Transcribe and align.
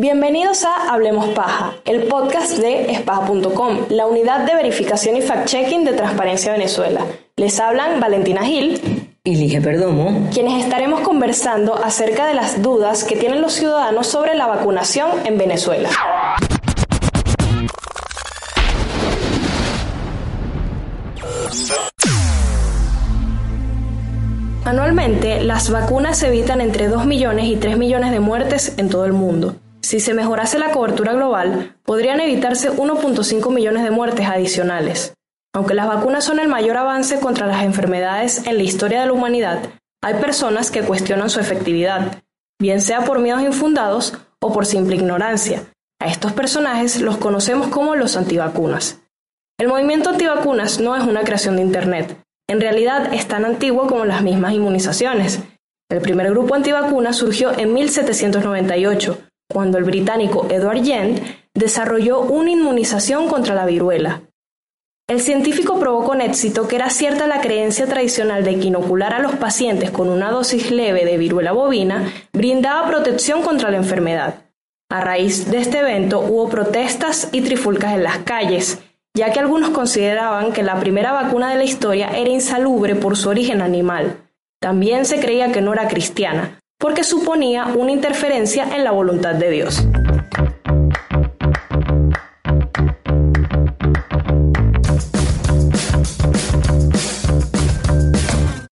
Bienvenidos 0.00 0.64
a 0.64 0.94
Hablemos 0.94 1.28
Paja, 1.34 1.74
el 1.84 2.04
podcast 2.04 2.56
de 2.56 2.90
espaja.com, 2.90 3.80
la 3.90 4.06
unidad 4.06 4.46
de 4.46 4.54
verificación 4.54 5.14
y 5.18 5.20
fact-checking 5.20 5.84
de 5.84 5.92
Transparencia 5.92 6.52
Venezuela. 6.52 7.04
Les 7.36 7.60
hablan 7.60 8.00
Valentina 8.00 8.42
Gil 8.42 8.80
y 9.24 9.34
Lige 9.34 9.60
Perdomo, 9.60 10.30
quienes 10.32 10.64
estaremos 10.64 11.00
conversando 11.00 11.74
acerca 11.74 12.26
de 12.26 12.32
las 12.32 12.62
dudas 12.62 13.04
que 13.04 13.14
tienen 13.14 13.42
los 13.42 13.52
ciudadanos 13.52 14.06
sobre 14.06 14.34
la 14.34 14.46
vacunación 14.46 15.10
en 15.26 15.36
Venezuela. 15.36 15.90
Anualmente, 24.64 25.42
las 25.42 25.70
vacunas 25.70 26.22
evitan 26.22 26.62
entre 26.62 26.88
2 26.88 27.04
millones 27.04 27.44
y 27.44 27.56
3 27.56 27.76
millones 27.76 28.12
de 28.12 28.20
muertes 28.20 28.72
en 28.78 28.88
todo 28.88 29.04
el 29.04 29.12
mundo. 29.12 29.56
Si 29.82 30.00
se 30.00 30.14
mejorase 30.14 30.58
la 30.58 30.72
cobertura 30.72 31.14
global, 31.14 31.76
podrían 31.84 32.20
evitarse 32.20 32.70
1.5 32.70 33.52
millones 33.52 33.82
de 33.82 33.90
muertes 33.90 34.26
adicionales. 34.26 35.14
Aunque 35.54 35.74
las 35.74 35.88
vacunas 35.88 36.24
son 36.24 36.38
el 36.38 36.48
mayor 36.48 36.76
avance 36.76 37.18
contra 37.18 37.46
las 37.46 37.64
enfermedades 37.64 38.46
en 38.46 38.56
la 38.56 38.62
historia 38.62 39.00
de 39.00 39.06
la 39.06 39.12
humanidad, 39.12 39.70
hay 40.02 40.14
personas 40.14 40.70
que 40.70 40.82
cuestionan 40.82 41.28
su 41.28 41.40
efectividad, 41.40 42.22
bien 42.60 42.80
sea 42.80 43.04
por 43.04 43.18
miedos 43.18 43.42
infundados 43.42 44.16
o 44.40 44.52
por 44.52 44.66
simple 44.66 44.96
ignorancia. 44.96 45.64
A 46.00 46.06
estos 46.06 46.32
personajes 46.32 47.00
los 47.00 47.16
conocemos 47.16 47.68
como 47.68 47.96
los 47.96 48.16
antivacunas. 48.16 49.00
El 49.58 49.68
movimiento 49.68 50.10
antivacunas 50.10 50.80
no 50.80 50.96
es 50.96 51.04
una 51.04 51.24
creación 51.24 51.56
de 51.56 51.62
Internet, 51.62 52.16
en 52.48 52.60
realidad 52.60 53.12
es 53.12 53.28
tan 53.28 53.44
antiguo 53.44 53.86
como 53.86 54.04
las 54.04 54.22
mismas 54.22 54.54
inmunizaciones. 54.54 55.40
El 55.88 56.00
primer 56.00 56.30
grupo 56.30 56.54
antivacuna 56.54 57.12
surgió 57.12 57.56
en 57.56 57.74
1798, 57.74 59.18
cuando 59.52 59.78
el 59.78 59.84
británico 59.84 60.46
Edward 60.48 60.84
Jenner 60.84 61.22
desarrolló 61.54 62.20
una 62.20 62.50
inmunización 62.50 63.28
contra 63.28 63.54
la 63.54 63.66
viruela. 63.66 64.22
El 65.08 65.20
científico 65.20 65.80
probó 65.80 66.04
con 66.04 66.20
éxito 66.20 66.68
que 66.68 66.76
era 66.76 66.88
cierta 66.88 67.26
la 67.26 67.40
creencia 67.40 67.86
tradicional 67.86 68.44
de 68.44 68.60
que 68.60 68.68
inocular 68.68 69.12
a 69.12 69.18
los 69.18 69.34
pacientes 69.34 69.90
con 69.90 70.08
una 70.08 70.30
dosis 70.30 70.70
leve 70.70 71.04
de 71.04 71.18
viruela 71.18 71.50
bovina 71.50 72.12
brindaba 72.32 72.86
protección 72.86 73.42
contra 73.42 73.72
la 73.72 73.78
enfermedad. 73.78 74.44
A 74.88 75.00
raíz 75.00 75.50
de 75.50 75.58
este 75.58 75.80
evento 75.80 76.20
hubo 76.20 76.48
protestas 76.48 77.28
y 77.32 77.40
trifulcas 77.40 77.94
en 77.94 78.04
las 78.04 78.18
calles, 78.18 78.78
ya 79.12 79.32
que 79.32 79.40
algunos 79.40 79.70
consideraban 79.70 80.52
que 80.52 80.62
la 80.62 80.78
primera 80.78 81.10
vacuna 81.10 81.50
de 81.50 81.56
la 81.56 81.64
historia 81.64 82.10
era 82.10 82.30
insalubre 82.30 82.94
por 82.94 83.16
su 83.16 83.30
origen 83.30 83.62
animal. 83.62 84.16
También 84.60 85.06
se 85.06 85.18
creía 85.18 85.50
que 85.50 85.60
no 85.60 85.72
era 85.72 85.88
cristiana, 85.88 86.59
porque 86.80 87.04
suponía 87.04 87.66
una 87.66 87.92
interferencia 87.92 88.74
en 88.74 88.82
la 88.84 88.90
voluntad 88.90 89.34
de 89.34 89.50
Dios. 89.50 89.86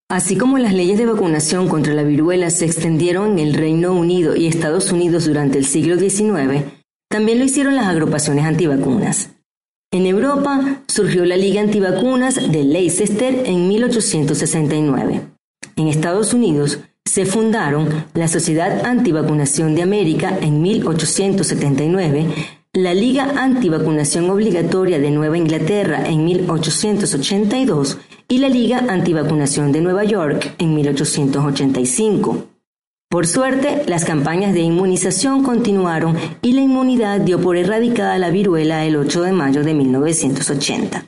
Así 0.09 0.37
como 0.37 0.59
las 0.59 0.73
leyes 0.73 0.99
de 0.99 1.07
vacunación 1.07 1.69
contra 1.69 1.93
la 1.93 2.03
viruela 2.03 2.51
se 2.51 2.65
extendieron 2.65 3.39
en 3.39 3.47
el 3.47 3.55
Reino 3.55 3.93
Unido 3.93 4.35
y 4.35 4.47
Estados 4.47 4.91
Unidos 4.91 5.27
durante 5.27 5.59
el 5.59 5.67
siglo 5.67 5.97
XIX, 5.97 6.65
también 7.11 7.39
lo 7.39 7.45
hicieron 7.45 7.77
las 7.77 7.87
agrupaciones 7.87 8.47
antivacunas. 8.47 9.31
En 9.93 10.07
Europa 10.07 10.83
surgió 10.89 11.25
la 11.25 11.37
Liga 11.37 11.61
Antivacunas 11.61 12.35
de 12.35 12.65
Leicester 12.65 13.43
en 13.47 13.69
1869. 13.69 15.21
En 15.77 15.89
Estados 15.89 16.35
Unidos 16.35 16.81
se 17.09 17.25
fundaron 17.25 18.05
la 18.13 18.29
Sociedad 18.29 18.85
Antivacunación 18.85 19.75
de 19.75 19.83
América 19.83 20.39
en 20.43 20.61
1879, 20.61 22.27
la 22.75 22.93
Liga 22.93 23.33
Antivacunación 23.37 24.29
Obligatoria 24.29 24.99
de 24.99 25.11
Nueva 25.11 25.39
Inglaterra 25.39 26.07
en 26.07 26.25
1882 26.27 27.97
y 28.29 28.39
la 28.39 28.51
Liga 28.51 28.85
Antivacunación 28.91 29.73
de 29.73 29.81
Nueva 29.81 30.05
York 30.05 30.55
en 30.59 30.75
1885. 30.75 32.45
Por 33.09 33.27
suerte, 33.27 33.85
las 33.87 34.05
campañas 34.05 34.53
de 34.53 34.61
inmunización 34.61 35.43
continuaron 35.43 36.15
y 36.43 36.53
la 36.53 36.61
inmunidad 36.61 37.23
dio 37.23 37.41
por 37.41 37.57
erradicada 37.57 38.19
la 38.19 38.29
viruela 38.29 38.85
el 38.85 38.97
8 38.97 39.23
de 39.23 39.33
mayo 39.33 39.65
de 39.65 39.73
1980. 39.73 41.07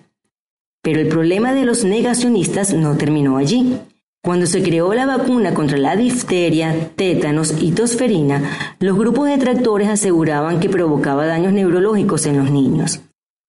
Pero 0.80 1.00
el 1.00 1.08
problema 1.08 1.52
de 1.52 1.66
los 1.66 1.84
negacionistas 1.84 2.72
no 2.72 2.96
terminó 2.96 3.36
allí. 3.36 3.76
Cuando 4.22 4.44
se 4.44 4.62
creó 4.62 4.92
la 4.92 5.06
vacuna 5.06 5.54
contra 5.54 5.78
la 5.78 5.96
difteria, 5.96 6.90
tétanos 6.94 7.54
y 7.58 7.72
tosferina, 7.72 8.76
los 8.78 8.98
grupos 8.98 9.28
detractores 9.28 9.88
aseguraban 9.88 10.60
que 10.60 10.68
provocaba 10.68 11.24
daños 11.24 11.54
neurológicos 11.54 12.26
en 12.26 12.36
los 12.36 12.50
niños. 12.50 13.00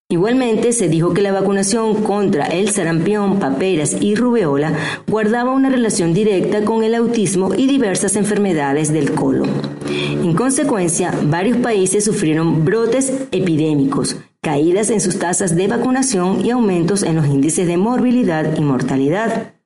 Igualmente, 0.09 0.71
se 0.71 0.87
dijo 0.87 1.13
que 1.13 1.21
la 1.21 1.33
vacunación 1.33 2.03
contra 2.03 2.45
el 2.45 2.69
sarampión, 2.69 3.39
paperas 3.39 3.97
y 4.01 4.15
rubeola 4.15 4.73
guardaba 5.09 5.51
una 5.51 5.69
relación 5.69 6.13
directa 6.13 6.63
con 6.63 6.85
el 6.85 6.95
autismo 6.95 7.53
y 7.53 7.67
diversas 7.67 8.15
enfermedades 8.15 8.93
del 8.93 9.11
colon. 9.11 9.49
En 9.89 10.33
consecuencia, 10.33 11.13
varios 11.23 11.57
países 11.57 12.05
sufrieron 12.05 12.63
brotes 12.63 13.27
epidémicos, 13.31 14.15
caídas 14.41 14.89
en 14.89 15.01
sus 15.01 15.19
tasas 15.19 15.53
de 15.53 15.67
vacunación 15.67 16.45
y 16.45 16.51
aumentos 16.51 17.03
en 17.03 17.17
los 17.17 17.27
índices 17.27 17.67
de 17.67 17.75
morbilidad 17.75 18.57
y 18.57 18.61
mortalidad. 18.61 19.60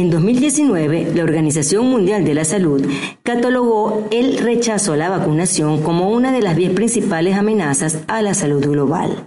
En 0.00 0.08
2019, 0.08 1.12
la 1.14 1.24
Organización 1.24 1.84
Mundial 1.84 2.24
de 2.24 2.32
la 2.32 2.46
Salud 2.46 2.82
catalogó 3.22 4.08
el 4.10 4.38
rechazo 4.38 4.94
a 4.94 4.96
la 4.96 5.10
vacunación 5.10 5.82
como 5.82 6.08
una 6.08 6.32
de 6.32 6.40
las 6.40 6.56
10 6.56 6.72
principales 6.72 7.36
amenazas 7.36 7.98
a 8.08 8.22
la 8.22 8.32
salud 8.32 8.66
global. 8.66 9.26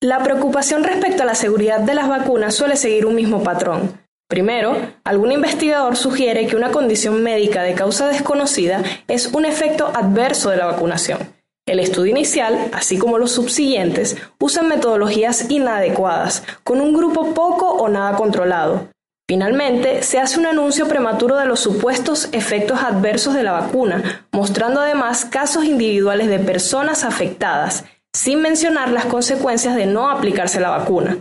La 0.00 0.24
preocupación 0.24 0.82
respecto 0.82 1.22
a 1.22 1.26
la 1.26 1.36
seguridad 1.36 1.78
de 1.78 1.94
las 1.94 2.08
vacunas 2.08 2.56
suele 2.56 2.74
seguir 2.74 3.06
un 3.06 3.14
mismo 3.14 3.44
patrón. 3.44 3.92
Primero, 4.28 4.74
algún 5.04 5.30
investigador 5.30 5.94
sugiere 5.94 6.48
que 6.48 6.56
una 6.56 6.72
condición 6.72 7.22
médica 7.22 7.62
de 7.62 7.74
causa 7.74 8.08
desconocida 8.08 8.82
es 9.06 9.28
un 9.32 9.44
efecto 9.44 9.92
adverso 9.94 10.50
de 10.50 10.56
la 10.56 10.66
vacunación. 10.66 11.37
El 11.68 11.80
estudio 11.80 12.12
inicial, 12.12 12.70
así 12.72 12.96
como 12.96 13.18
los 13.18 13.32
subsiguientes, 13.32 14.16
usan 14.40 14.68
metodologías 14.68 15.50
inadecuadas, 15.50 16.42
con 16.64 16.80
un 16.80 16.94
grupo 16.94 17.34
poco 17.34 17.68
o 17.68 17.90
nada 17.90 18.16
controlado. 18.16 18.88
Finalmente, 19.28 20.02
se 20.02 20.18
hace 20.18 20.40
un 20.40 20.46
anuncio 20.46 20.88
prematuro 20.88 21.36
de 21.36 21.44
los 21.44 21.60
supuestos 21.60 22.30
efectos 22.32 22.80
adversos 22.82 23.34
de 23.34 23.42
la 23.42 23.52
vacuna, 23.52 24.26
mostrando 24.32 24.80
además 24.80 25.26
casos 25.26 25.66
individuales 25.66 26.28
de 26.28 26.38
personas 26.38 27.04
afectadas, 27.04 27.84
sin 28.14 28.40
mencionar 28.40 28.90
las 28.90 29.04
consecuencias 29.04 29.76
de 29.76 29.84
no 29.84 30.10
aplicarse 30.10 30.60
la 30.60 30.70
vacuna. 30.70 31.18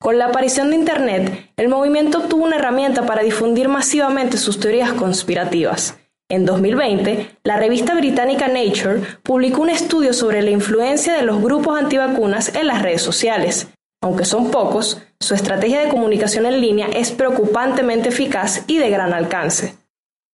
Con 0.00 0.18
la 0.18 0.28
aparición 0.28 0.70
de 0.70 0.76
Internet, 0.76 1.50
el 1.58 1.68
movimiento 1.68 2.20
obtuvo 2.20 2.44
una 2.44 2.56
herramienta 2.56 3.04
para 3.04 3.22
difundir 3.22 3.68
masivamente 3.68 4.38
sus 4.38 4.58
teorías 4.58 4.94
conspirativas. 4.94 5.98
En 6.28 6.44
2020, 6.44 7.38
la 7.44 7.56
revista 7.56 7.94
británica 7.94 8.48
Nature 8.48 9.00
publicó 9.22 9.62
un 9.62 9.70
estudio 9.70 10.12
sobre 10.12 10.42
la 10.42 10.50
influencia 10.50 11.14
de 11.14 11.22
los 11.22 11.40
grupos 11.40 11.78
antivacunas 11.78 12.52
en 12.56 12.66
las 12.66 12.82
redes 12.82 13.00
sociales. 13.00 13.68
Aunque 14.02 14.24
son 14.24 14.50
pocos, 14.50 15.00
su 15.20 15.34
estrategia 15.34 15.80
de 15.80 15.88
comunicación 15.88 16.44
en 16.46 16.60
línea 16.60 16.88
es 16.88 17.12
preocupantemente 17.12 18.08
eficaz 18.08 18.64
y 18.66 18.78
de 18.78 18.90
gran 18.90 19.14
alcance. 19.14 19.76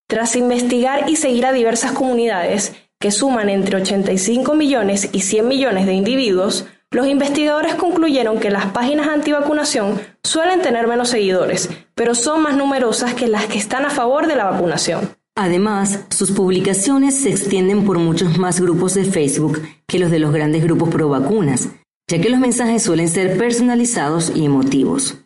Tras 0.09 0.35
investigar 0.35 1.11
y 1.11 1.17
seguir 1.17 1.45
a 1.45 1.53
diversas 1.53 1.93
comunidades, 1.93 2.75
que 2.99 3.11
suman 3.11 3.51
entre 3.51 3.77
85 3.77 4.55
millones 4.55 5.11
y 5.13 5.21
100 5.21 5.47
millones 5.47 5.85
de 5.85 5.93
individuos, 5.93 6.65
los 6.91 7.07
investigadores 7.07 7.75
concluyeron 7.75 8.41
que 8.41 8.51
las 8.51 8.67
páginas 8.67 9.09
antivacunación 9.09 10.01
suelen 10.23 10.63
tener 10.63 10.87
menos 10.87 11.11
seguidores, 11.11 11.69
pero 11.95 12.15
son 12.15 12.43
más 12.43 12.57
numerosas 12.57 13.13
que 13.13 13.29
las 13.29 13.45
que 13.45 13.59
están 13.59 13.85
a 13.85 13.91
favor 13.91 14.27
de 14.27 14.37
la 14.37 14.45
vacunación. 14.45 15.22
Además, 15.35 16.01
sus 16.11 16.31
publicaciones 16.31 17.15
se 17.15 17.31
extienden 17.31 17.85
por 17.85 17.99
muchos 17.99 18.39
más 18.39 18.61
grupos 18.61 18.95
de 18.95 19.05
Facebook 19.05 19.63
que 19.87 19.99
los 19.99 20.11
de 20.11 20.19
los 20.19 20.33
grandes 20.33 20.63
grupos 20.63 20.91
pro 20.91 21.09
vacunas, 21.09 21.71
ya 22.11 22.21
que 22.21 22.29
los 22.29 22.39
mensajes 22.39 22.83
suelen 22.83 23.09
ser 23.09 23.39
personalizados 23.39 24.33
y 24.35 24.45
emotivos. 24.45 25.19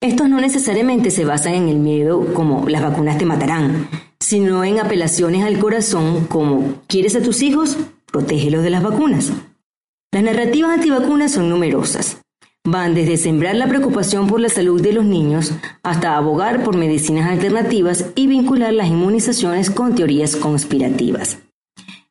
Estos 0.00 0.28
no 0.28 0.40
necesariamente 0.40 1.10
se 1.10 1.24
basan 1.24 1.54
en 1.54 1.68
el 1.68 1.78
miedo 1.78 2.32
como 2.32 2.68
las 2.68 2.82
vacunas 2.82 3.18
te 3.18 3.26
matarán, 3.26 3.88
sino 4.20 4.64
en 4.64 4.80
apelaciones 4.80 5.44
al 5.44 5.58
corazón 5.58 6.26
como 6.26 6.82
¿quieres 6.86 7.14
a 7.16 7.22
tus 7.22 7.42
hijos? 7.42 7.76
Protégelos 8.06 8.62
de 8.62 8.70
las 8.70 8.82
vacunas. 8.82 9.32
Las 10.12 10.22
narrativas 10.22 10.72
antivacunas 10.72 11.32
son 11.32 11.50
numerosas. 11.50 12.22
Van 12.68 12.94
desde 12.94 13.16
sembrar 13.16 13.54
la 13.54 13.68
preocupación 13.68 14.26
por 14.26 14.40
la 14.40 14.48
salud 14.48 14.82
de 14.82 14.92
los 14.92 15.04
niños 15.04 15.52
hasta 15.84 16.16
abogar 16.16 16.64
por 16.64 16.76
medicinas 16.76 17.30
alternativas 17.30 18.06
y 18.16 18.26
vincular 18.26 18.72
las 18.72 18.88
inmunizaciones 18.88 19.70
con 19.70 19.94
teorías 19.94 20.34
conspirativas. 20.34 21.38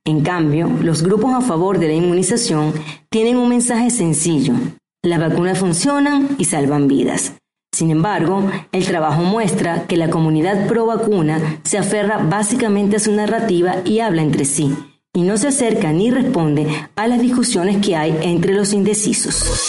En 0.05 0.21
cambio, 0.21 0.69
los 0.81 1.03
grupos 1.03 1.33
a 1.33 1.41
favor 1.41 1.77
de 1.77 1.89
la 1.89 1.93
inmunización 1.93 2.73
tienen 3.09 3.35
un 3.35 3.49
mensaje 3.49 3.89
sencillo. 3.89 4.53
Las 5.03 5.19
vacunas 5.19 5.57
funcionan 5.57 6.29
y 6.37 6.45
salvan 6.45 6.87
vidas. 6.87 7.33
Sin 7.75 7.91
embargo, 7.91 8.49
el 8.71 8.85
trabajo 8.85 9.23
muestra 9.23 9.85
que 9.87 9.97
la 9.97 10.09
comunidad 10.09 10.67
pro 10.67 10.85
vacuna 10.85 11.59
se 11.63 11.77
aferra 11.77 12.19
básicamente 12.19 12.95
a 12.95 12.99
su 12.99 13.11
narrativa 13.11 13.81
y 13.83 13.99
habla 13.99 14.21
entre 14.21 14.45
sí, 14.45 14.73
y 15.13 15.23
no 15.23 15.35
se 15.35 15.49
acerca 15.49 15.91
ni 15.91 16.11
responde 16.11 16.67
a 16.95 17.07
las 17.07 17.19
discusiones 17.19 17.85
que 17.85 17.97
hay 17.97 18.17
entre 18.21 18.53
los 18.53 18.71
indecisos. 18.71 19.67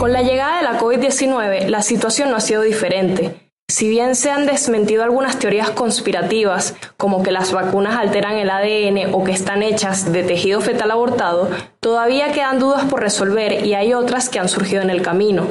Con 0.00 0.14
la 0.14 0.22
llegada 0.22 0.56
de 0.56 0.62
la 0.62 0.78
COVID-19, 0.80 1.66
la 1.66 1.82
situación 1.82 2.30
no 2.30 2.36
ha 2.36 2.40
sido 2.40 2.62
diferente. 2.62 3.52
Si 3.68 3.86
bien 3.86 4.16
se 4.16 4.30
han 4.30 4.46
desmentido 4.46 5.04
algunas 5.04 5.38
teorías 5.38 5.68
conspirativas, 5.72 6.74
como 6.96 7.22
que 7.22 7.30
las 7.30 7.52
vacunas 7.52 7.98
alteran 7.98 8.36
el 8.36 8.48
ADN 8.48 9.12
o 9.12 9.24
que 9.24 9.32
están 9.32 9.62
hechas 9.62 10.10
de 10.10 10.22
tejido 10.22 10.62
fetal 10.62 10.90
abortado, 10.90 11.50
todavía 11.80 12.32
quedan 12.32 12.58
dudas 12.58 12.86
por 12.86 13.00
resolver 13.00 13.66
y 13.66 13.74
hay 13.74 13.92
otras 13.92 14.30
que 14.30 14.38
han 14.38 14.48
surgido 14.48 14.80
en 14.80 14.88
el 14.88 15.02
camino. 15.02 15.46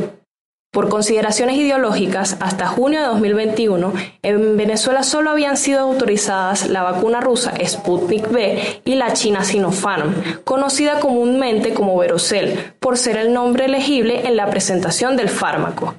Por 0.71 0.87
consideraciones 0.87 1.57
ideológicas, 1.57 2.37
hasta 2.41 2.67
junio 2.67 3.01
de 3.01 3.07
2021, 3.07 3.91
en 4.21 4.55
Venezuela 4.55 5.01
solo 5.01 5.31
habían 5.31 5.57
sido 5.57 5.79
autorizadas 5.79 6.69
la 6.69 6.83
vacuna 6.83 7.21
rusa 7.21 7.53
Sputnik 7.65 8.31
V 8.31 8.81
y 8.85 8.93
la 8.93 9.13
china 9.13 9.43
Sinopharm, 9.43 10.13
conocida 10.43 10.99
comúnmente 10.99 11.73
como 11.73 11.97
Verocel, 11.97 12.73
por 12.79 12.99
ser 12.99 13.17
el 13.17 13.33
nombre 13.33 13.65
elegible 13.65 14.27
en 14.27 14.35
la 14.35 14.51
presentación 14.51 15.17
del 15.17 15.29
fármaco. 15.29 15.95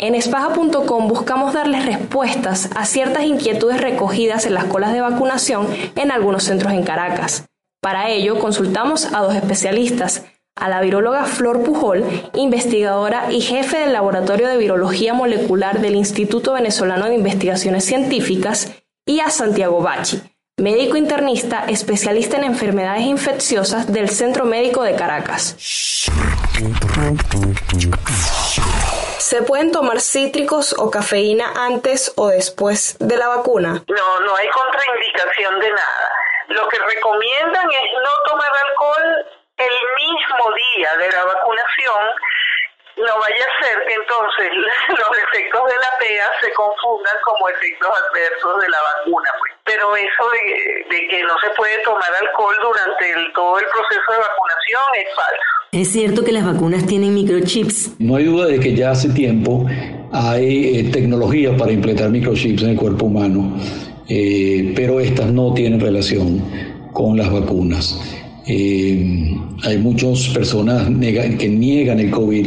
En 0.00 0.16
espaja.com 0.16 1.06
buscamos 1.06 1.54
darles 1.54 1.86
respuestas 1.86 2.70
a 2.74 2.86
ciertas 2.86 3.22
inquietudes 3.22 3.80
recogidas 3.80 4.44
en 4.44 4.54
las 4.54 4.64
colas 4.64 4.92
de 4.92 5.02
vacunación 5.02 5.68
en 5.94 6.10
algunos 6.10 6.42
centros 6.42 6.72
en 6.72 6.82
Caracas. 6.82 7.46
Para 7.80 8.10
ello, 8.10 8.40
consultamos 8.40 9.12
a 9.12 9.20
dos 9.20 9.36
especialistas, 9.36 10.24
a 10.56 10.68
la 10.68 10.80
viróloga 10.80 11.24
Flor 11.24 11.62
Pujol, 11.62 12.04
investigadora 12.34 13.30
y 13.30 13.40
jefe 13.40 13.78
del 13.78 13.92
Laboratorio 13.92 14.48
de 14.48 14.56
Virología 14.56 15.12
Molecular 15.12 15.80
del 15.80 15.94
Instituto 15.94 16.52
Venezolano 16.52 17.06
de 17.06 17.14
Investigaciones 17.14 17.84
Científicas, 17.84 18.72
y 19.06 19.20
a 19.20 19.28
Santiago 19.28 19.82
Bachi, 19.82 20.22
médico 20.56 20.96
internista 20.96 21.64
especialista 21.68 22.38
en 22.38 22.44
enfermedades 22.44 23.02
infecciosas 23.02 23.92
del 23.92 24.08
Centro 24.08 24.46
Médico 24.46 24.82
de 24.82 24.94
Caracas. 24.94 25.56
¿Se 29.18 29.42
pueden 29.42 29.72
tomar 29.72 30.00
cítricos 30.00 30.74
o 30.78 30.90
cafeína 30.90 31.52
antes 31.54 32.12
o 32.16 32.28
después 32.28 32.96
de 32.98 33.16
la 33.16 33.28
vacuna? 33.28 33.84
No, 33.88 34.20
no 34.20 34.36
hay 34.36 34.48
contraindicación 34.48 35.60
de 35.60 35.68
nada. 35.68 36.10
Lo 36.48 36.68
que 36.68 36.78
recomiendan 36.78 37.66
es 37.70 37.90
no 38.02 38.30
tomar 38.30 38.50
alcohol 38.68 39.26
el 39.56 39.76
mismo 39.98 40.44
día 40.76 40.90
de 40.98 41.10
la 41.12 41.24
vacunación 41.24 42.04
no 42.96 43.18
vaya 43.18 43.42
a 43.42 43.64
ser 43.64 43.76
que 43.86 43.94
entonces 43.94 44.50
los 44.88 45.12
efectos 45.18 45.62
de 45.66 45.76
la 45.78 45.90
PEA 45.98 46.28
se 46.40 46.52
confundan 46.54 47.14
como 47.24 47.48
efectos 47.48 47.90
adversos 47.90 48.62
de 48.62 48.68
la 48.68 48.78
vacuna. 48.82 49.30
Pues. 49.38 49.52
Pero 49.64 49.96
eso 49.96 50.24
de, 50.30 51.08
que 51.08 51.22
no 51.24 51.34
se 51.40 51.50
puede 51.56 51.78
tomar 51.82 52.10
alcohol 52.20 52.54
durante 52.62 53.32
todo 53.34 53.58
el 53.58 53.66
proceso 53.66 54.08
de 54.12 54.18
vacunación 54.18 54.82
es 54.94 55.08
falso. 55.14 55.54
Es 55.72 55.90
cierto 55.90 56.22
que 56.22 56.32
las 56.32 56.44
vacunas 56.44 56.86
tienen 56.86 57.14
microchips. 57.14 57.98
No 57.98 58.16
hay 58.16 58.24
duda 58.24 58.46
de 58.46 58.60
que 58.60 58.74
ya 58.74 58.90
hace 58.90 59.08
tiempo 59.10 59.66
hay 60.12 60.78
eh, 60.78 60.90
tecnología 60.92 61.56
para 61.56 61.72
implementar 61.72 62.10
microchips 62.10 62.62
en 62.62 62.70
el 62.70 62.76
cuerpo 62.76 63.06
humano, 63.06 63.58
eh, 64.08 64.72
pero 64.76 65.00
estas 65.00 65.32
no 65.32 65.52
tienen 65.54 65.80
relación 65.80 66.92
con 66.92 67.16
las 67.16 67.32
vacunas. 67.32 67.98
Eh, 68.46 69.23
hay 69.64 69.78
muchas 69.78 70.28
personas 70.28 70.88
que 71.38 71.48
niegan 71.48 71.98
el 72.00 72.10
COVID 72.10 72.46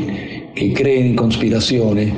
que 0.55 0.73
creen 0.73 1.07
en 1.07 1.15
conspiraciones, 1.15 2.11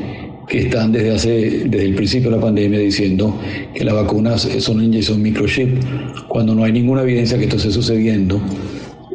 que 0.48 0.60
están 0.60 0.92
desde 0.92 1.12
hace 1.12 1.30
desde 1.66 1.86
el 1.86 1.96
principio 1.96 2.30
de 2.30 2.38
la 2.38 2.42
pandemia 2.42 2.80
diciendo 2.80 3.40
que 3.74 3.84
las 3.84 3.94
vacunas 3.94 4.42
son 4.60 4.84
inyección 4.84 5.22
microchip, 5.22 5.70
cuando 6.28 6.56
no 6.56 6.64
hay 6.64 6.72
ninguna 6.72 7.04
evidencia 7.04 7.38
que 7.38 7.44
esto 7.44 7.58
esté 7.58 7.72
sucediendo. 7.72 8.42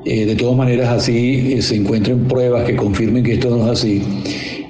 Eh, 0.05 0.27
de 0.27 0.37
todas 0.37 0.57
maneras, 0.57 0.89
así 0.91 1.55
eh, 1.55 1.63
se 1.63 1.77
encuentren 1.77 2.25
pruebas 2.25 2.65
que 2.65 2.77
confirmen 2.77 3.25
que 3.25 3.35
esto 3.35 3.51
no 3.51 3.65
es 3.65 3.81
así. 3.81 4.03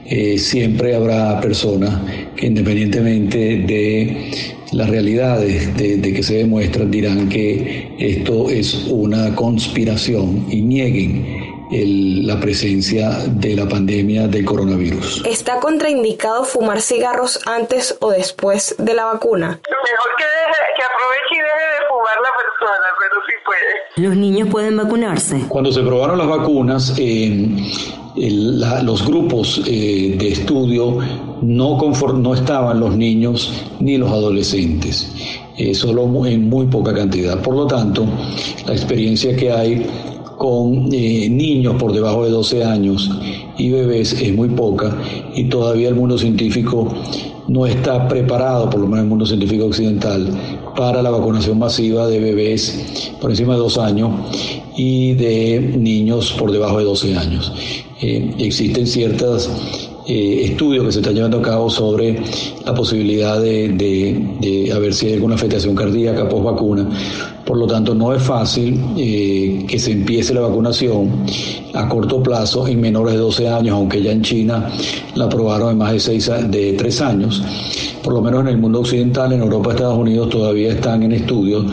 Eh, 0.06 0.38
siempre 0.38 0.94
habrá 0.94 1.40
personas 1.40 1.98
que 2.36 2.46
independientemente 2.46 3.38
de 3.38 4.30
las 4.74 4.90
realidades 4.90 5.76
de, 5.76 5.96
de, 5.98 6.12
que 6.12 6.22
se 6.22 6.34
demuestran 6.34 6.90
dirán 6.90 7.28
que 7.28 7.94
esto 7.98 8.48
es 8.50 8.86
una 8.88 9.34
conspiración 9.34 10.46
y 10.50 10.60
nieguen 10.62 11.54
la 11.70 12.38
presencia 12.40 13.10
de 13.26 13.56
la 13.56 13.66
pandemia 13.66 14.28
del 14.28 14.44
coronavirus. 14.44 15.24
¿Está 15.26 15.60
contraindicado 15.60 16.44
fumar 16.44 16.80
cigarros 16.80 17.40
antes 17.46 17.96
o 18.00 18.10
después 18.10 18.76
de 18.78 18.94
la 18.94 19.06
vacuna? 19.06 19.48
Mejor 19.48 20.10
que, 20.18 20.24
que 20.76 20.82
aproveche 20.82 21.32
y 21.32 21.38
deje 21.38 21.66
de 21.72 21.88
fumar 21.88 22.16
la 22.22 22.30
persona, 22.36 22.86
pero 23.00 23.14
sí 23.26 23.32
puede. 23.44 24.08
¿Los 24.08 24.16
niños 24.16 24.48
pueden 24.50 24.76
vacunarse? 24.76 25.46
Cuando 25.48 25.72
se 25.72 25.80
probaron 25.82 26.18
las 26.18 26.28
vacunas, 26.28 26.94
los 28.16 29.04
grupos 29.06 29.62
eh, 29.66 30.16
de 30.18 30.28
estudio 30.28 30.98
no, 31.42 31.78
no 31.78 32.34
estaban 32.34 32.80
los 32.80 32.96
niños 32.96 33.52
ni 33.80 33.98
los 33.98 34.10
adolescentes. 34.10 35.12
Eh, 35.56 35.72
solo 35.72 36.26
en 36.26 36.48
muy 36.48 36.66
poca 36.66 36.92
cantidad. 36.92 37.40
Por 37.40 37.54
lo 37.54 37.66
tanto, 37.66 38.04
la 38.66 38.72
experiencia 38.72 39.36
que 39.36 39.52
hay 39.52 39.86
con 40.36 40.88
eh, 40.92 41.28
niños 41.30 41.76
por 41.76 41.92
debajo 41.92 42.24
de 42.24 42.30
12 42.30 42.64
años 42.64 43.08
y 43.56 43.70
bebés 43.70 44.20
es 44.20 44.34
muy 44.34 44.48
poca 44.48 44.96
y 45.34 45.44
todavía 45.44 45.88
el 45.88 45.94
mundo 45.94 46.18
científico 46.18 46.92
no 47.46 47.66
está 47.66 48.08
preparado, 48.08 48.68
por 48.68 48.80
lo 48.80 48.86
menos 48.86 49.04
el 49.04 49.08
mundo 49.08 49.26
científico 49.26 49.66
occidental, 49.66 50.26
para 50.74 51.02
la 51.02 51.10
vacunación 51.10 51.58
masiva 51.58 52.08
de 52.08 52.18
bebés 52.18 53.12
por 53.20 53.30
encima 53.30 53.52
de 53.52 53.60
dos 53.60 53.78
años 53.78 54.10
y 54.76 55.14
de 55.14 55.74
niños 55.78 56.32
por 56.32 56.50
debajo 56.50 56.78
de 56.78 56.84
12 56.84 57.16
años. 57.16 57.52
Eh, 58.06 58.34
existen 58.38 58.86
ciertos 58.86 59.50
eh, 60.06 60.42
estudios 60.44 60.84
que 60.84 60.92
se 60.92 60.98
están 60.98 61.14
llevando 61.14 61.38
a 61.38 61.42
cabo 61.42 61.70
sobre 61.70 62.20
la 62.62 62.74
posibilidad 62.74 63.40
de, 63.40 63.68
de, 63.70 64.70
a 64.72 64.78
ver 64.78 64.92
si 64.92 65.06
hay 65.06 65.14
alguna 65.14 65.36
afectación 65.36 65.74
cardíaca 65.74 66.28
post 66.28 66.44
vacuna 66.44 66.86
por 67.44 67.58
lo 67.58 67.66
tanto, 67.66 67.94
no 67.94 68.14
es 68.14 68.22
fácil 68.22 68.82
eh, 68.96 69.66
que 69.68 69.78
se 69.78 69.92
empiece 69.92 70.32
la 70.32 70.40
vacunación 70.40 71.24
a 71.74 71.88
corto 71.88 72.22
plazo 72.22 72.66
en 72.66 72.80
menores 72.80 73.14
de 73.14 73.20
12 73.20 73.48
años, 73.48 73.74
aunque 73.76 74.02
ya 74.02 74.12
en 74.12 74.22
China 74.22 74.70
la 75.14 75.26
aprobaron 75.26 75.72
en 75.72 75.78
más 75.78 75.92
de, 75.92 76.00
seis, 76.00 76.30
de 76.48 76.72
3 76.72 77.00
años. 77.02 77.42
Por 78.02 78.14
lo 78.14 78.22
menos 78.22 78.40
en 78.40 78.48
el 78.48 78.58
mundo 78.58 78.80
occidental, 78.80 79.32
en 79.32 79.42
Europa 79.42 79.72
Estados 79.72 79.98
Unidos 79.98 80.30
todavía 80.30 80.72
están 80.72 81.02
en 81.02 81.12
estudios 81.12 81.66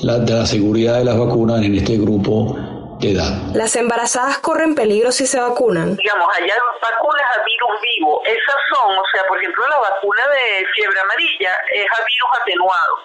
la, 0.00 0.18
de 0.18 0.32
la 0.32 0.46
seguridad 0.46 0.98
de 0.98 1.04
las 1.04 1.18
vacunas 1.18 1.62
en 1.62 1.74
este 1.74 1.98
grupo 1.98 2.56
de 2.56 2.73
edad. 3.12 3.32
¿Las 3.54 3.76
embarazadas 3.76 4.38
corren 4.38 4.74
peligro 4.74 5.12
si 5.12 5.26
se 5.26 5.40
vacunan? 5.40 5.96
Digamos, 5.96 6.28
allá 6.36 6.56
vacunas 6.80 7.36
a 7.36 7.44
virus 7.44 7.80
vivo. 7.82 8.22
Esas 8.24 8.60
son, 8.72 8.96
o 8.96 9.04
sea, 9.12 9.26
por 9.26 9.38
ejemplo, 9.38 9.66
la 9.68 9.78
vacuna 9.78 10.28
de 10.28 10.66
fiebre 10.74 11.00
amarilla 11.00 11.52
es 11.72 11.86
a 11.90 12.04
virus 12.04 12.30
atenuado 12.40 12.96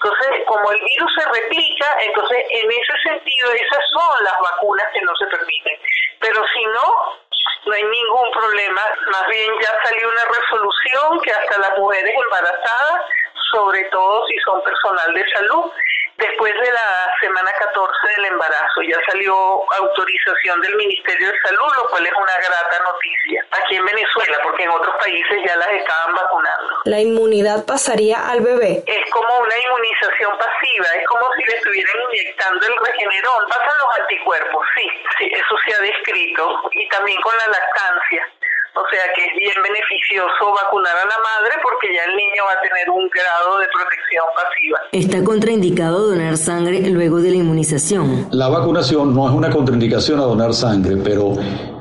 entonces, 0.00 0.44
como 0.46 0.70
el 0.70 0.80
virus 0.80 1.10
se 1.18 1.28
replica, 1.28 1.98
entonces 2.00 2.38
en 2.50 2.70
ese 2.70 2.92
sentido 3.02 3.50
esas 3.50 3.84
son 3.92 4.24
las 4.24 4.40
vacunas 4.40 4.86
que 4.94 5.02
no 5.02 5.12
se 5.16 5.26
permiten. 5.26 5.76
Pero 6.20 6.40
si 6.54 6.64
no, 6.66 7.18
no 7.66 7.72
hay 7.72 7.82
ningún 7.82 8.30
problema. 8.30 8.80
Más 9.10 9.26
bien 9.26 9.50
ya 9.60 9.74
salió 9.84 10.08
una 10.08 10.24
resolución 10.24 11.20
que 11.20 11.32
hasta 11.32 11.58
las 11.58 11.78
mujeres 11.78 12.14
embarazadas, 12.14 13.02
sobre 13.50 13.82
todo 13.84 14.26
si 14.28 14.38
son 14.38 14.62
personal 14.62 15.12
de 15.14 15.24
salud, 15.32 15.72
después 16.18 16.52
de 16.52 16.72
la 16.72 17.14
semana 17.20 17.50
14 17.58 18.08
del 18.16 18.24
embarazo. 18.26 18.82
Ya 18.82 18.98
salió 19.06 19.34
autorización 19.72 20.60
del 20.60 20.74
Ministerio 20.76 21.30
de 21.30 21.38
Salud, 21.40 21.72
lo 21.76 21.88
cual 21.90 22.06
es 22.06 22.12
una 22.12 22.36
grata 22.36 22.78
noticia 22.84 23.46
aquí 23.50 23.76
en 23.76 23.84
Venezuela, 23.86 24.38
porque 24.42 24.64
en 24.64 24.70
otros 24.70 24.94
países 24.96 25.38
ya 25.46 25.56
las 25.56 25.70
estaban 25.70 26.14
vacunando. 26.14 26.82
¿La 26.84 27.00
inmunidad 27.00 27.64
pasaría 27.66 28.28
al 28.28 28.40
bebé? 28.40 28.82
Es 28.86 29.10
como 29.10 29.38
una 29.38 29.56
inmunización 29.56 30.36
pasiva, 30.38 30.88
es 30.94 31.06
como 31.06 31.32
si 31.34 31.44
le 31.44 31.56
estuvieran 31.56 31.96
inyectando 32.12 32.66
el 32.66 32.76
regenerón. 32.76 33.46
Pasan 33.48 33.78
los 33.78 33.98
anticuerpos, 33.98 34.66
sí, 34.76 34.88
sí, 35.18 35.30
eso 35.32 35.54
se 35.64 35.74
ha 35.74 35.80
descrito, 35.80 36.70
y 36.72 36.88
también 36.88 37.20
con 37.22 37.36
la 37.36 37.46
lactancia. 37.46 38.26
O 38.74 38.84
sea 38.90 39.04
que 39.14 39.22
es 39.24 39.32
bien 39.38 39.56
beneficioso 39.62 40.54
vacunar 40.54 40.96
a 40.96 41.04
la 41.04 41.18
madre 41.18 41.54
porque 41.62 41.88
ya 41.94 42.04
el 42.04 42.16
niño 42.16 42.44
va 42.46 42.52
a 42.52 42.60
tener 42.60 42.88
un 42.90 43.08
grado 43.08 43.58
de 43.58 43.66
protección 43.72 44.24
pasiva. 44.34 44.78
¿Está 44.92 45.24
contraindicado 45.24 46.08
donar 46.08 46.36
sangre 46.36 46.80
luego 46.90 47.20
de 47.20 47.30
la 47.30 47.36
inmunización? 47.36 48.28
La 48.30 48.48
vacunación 48.48 49.14
no 49.14 49.28
es 49.28 49.34
una 49.34 49.50
contraindicación 49.50 50.20
a 50.20 50.24
donar 50.24 50.54
sangre, 50.54 50.96
pero 51.02 51.34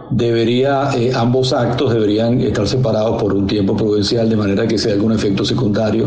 debería, 0.10 0.90
eh, 0.96 1.12
ambos 1.16 1.54
actos 1.54 1.94
deberían 1.94 2.40
estar 2.42 2.68
separados 2.68 3.22
por 3.22 3.34
un 3.34 3.46
tiempo 3.46 3.76
prudencial 3.76 4.30
de 4.30 4.36
manera 4.36 4.68
que 4.68 4.78
si 4.78 4.88
hay 4.88 4.96
algún 4.96 5.14
efecto 5.14 5.46
secundario 5.46 6.06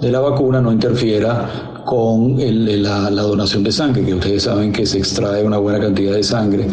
de 0.00 0.10
la 0.10 0.20
vacuna 0.20 0.60
no 0.60 0.72
interfiera 0.72 1.82
con 1.84 2.36
la, 2.38 3.10
donación 3.10 3.64
de 3.64 3.72
sangre, 3.72 4.04
que 4.04 4.14
ustedes 4.14 4.44
saben 4.44 4.72
que 4.72 4.86
se 4.86 4.98
extrae 4.98 5.44
una 5.44 5.58
buena 5.58 5.80
cantidad 5.80 6.12
de 6.12 6.22
sangre 6.22 6.66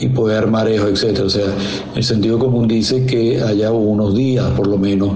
y 0.00 0.08
puede 0.08 0.36
haber 0.36 0.50
marejo, 0.50 0.88
etc. 0.88 1.20
O 1.24 1.30
sea, 1.30 1.46
el 1.94 2.02
sentido 2.02 2.38
común 2.38 2.66
dice 2.66 3.06
que 3.06 3.40
haya 3.42 3.70
unos 3.70 4.14
días, 4.14 4.50
por 4.50 4.66
lo 4.66 4.76
menos, 4.76 5.12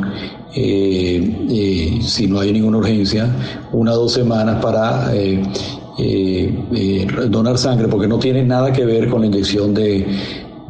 eh, 0.54 1.46
eh, 1.50 1.98
si 2.02 2.26
no 2.26 2.40
hay 2.40 2.52
ninguna 2.52 2.78
urgencia, 2.78 3.28
una 3.72 3.92
o 3.92 3.96
dos 3.96 4.12
semanas 4.12 4.62
para 4.62 5.10
eh, 5.14 5.42
donar 7.28 7.58
sangre, 7.58 7.88
porque 7.88 8.06
no 8.06 8.18
tiene 8.18 8.44
nada 8.44 8.72
que 8.72 8.84
ver 8.84 9.08
con 9.08 9.22
la 9.22 9.26
inyección 9.26 9.74
de, 9.74 10.06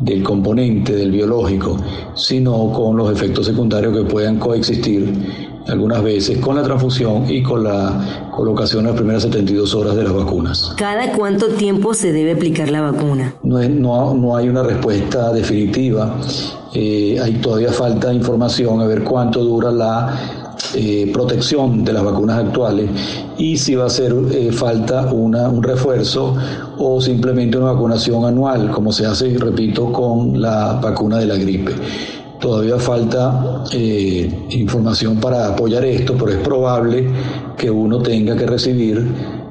del 0.00 0.22
componente, 0.22 0.94
del 0.94 1.10
biológico, 1.10 1.76
sino 2.14 2.72
con 2.72 2.96
los 2.96 3.12
efectos 3.12 3.46
secundarios 3.46 3.96
que 3.96 4.04
puedan 4.04 4.38
coexistir 4.38 5.47
algunas 5.68 6.02
veces 6.02 6.38
con 6.38 6.56
la 6.56 6.62
transfusión 6.62 7.24
y 7.28 7.42
con 7.42 7.64
la 7.64 8.30
colocación 8.34 8.80
en 8.80 8.86
las 8.86 8.96
primeras 8.96 9.22
72 9.22 9.74
horas 9.74 9.96
de 9.96 10.04
las 10.04 10.14
vacunas. 10.14 10.72
¿Cada 10.76 11.12
cuánto 11.12 11.48
tiempo 11.48 11.94
se 11.94 12.12
debe 12.12 12.32
aplicar 12.32 12.70
la 12.70 12.80
vacuna? 12.80 13.34
No, 13.42 13.60
no, 13.68 14.14
no 14.14 14.36
hay 14.36 14.48
una 14.48 14.62
respuesta 14.62 15.32
definitiva. 15.32 16.16
Eh, 16.74 17.18
hay 17.22 17.34
todavía 17.34 17.72
falta 17.72 18.12
información 18.12 18.80
a 18.80 18.86
ver 18.86 19.02
cuánto 19.02 19.42
dura 19.42 19.70
la 19.70 20.54
eh, 20.74 21.10
protección 21.12 21.84
de 21.84 21.92
las 21.92 22.04
vacunas 22.04 22.44
actuales 22.44 22.90
y 23.38 23.56
si 23.56 23.74
va 23.74 23.84
a 23.84 23.86
hacer 23.86 24.14
eh, 24.32 24.52
falta 24.52 25.12
una, 25.12 25.48
un 25.48 25.62
refuerzo 25.62 26.36
o 26.76 27.00
simplemente 27.00 27.56
una 27.56 27.72
vacunación 27.72 28.24
anual, 28.24 28.70
como 28.70 28.92
se 28.92 29.06
hace, 29.06 29.36
repito, 29.38 29.90
con 29.92 30.40
la 30.40 30.74
vacuna 30.74 31.18
de 31.18 31.26
la 31.26 31.36
gripe. 31.36 31.72
Todavía 32.40 32.78
falta 32.78 33.64
eh, 33.72 34.30
información 34.50 35.20
para 35.20 35.48
apoyar 35.48 35.84
esto, 35.84 36.14
pero 36.16 36.30
es 36.30 36.38
probable 36.38 37.04
que 37.56 37.68
uno 37.68 38.00
tenga 38.00 38.36
que 38.36 38.46
recibir 38.46 39.04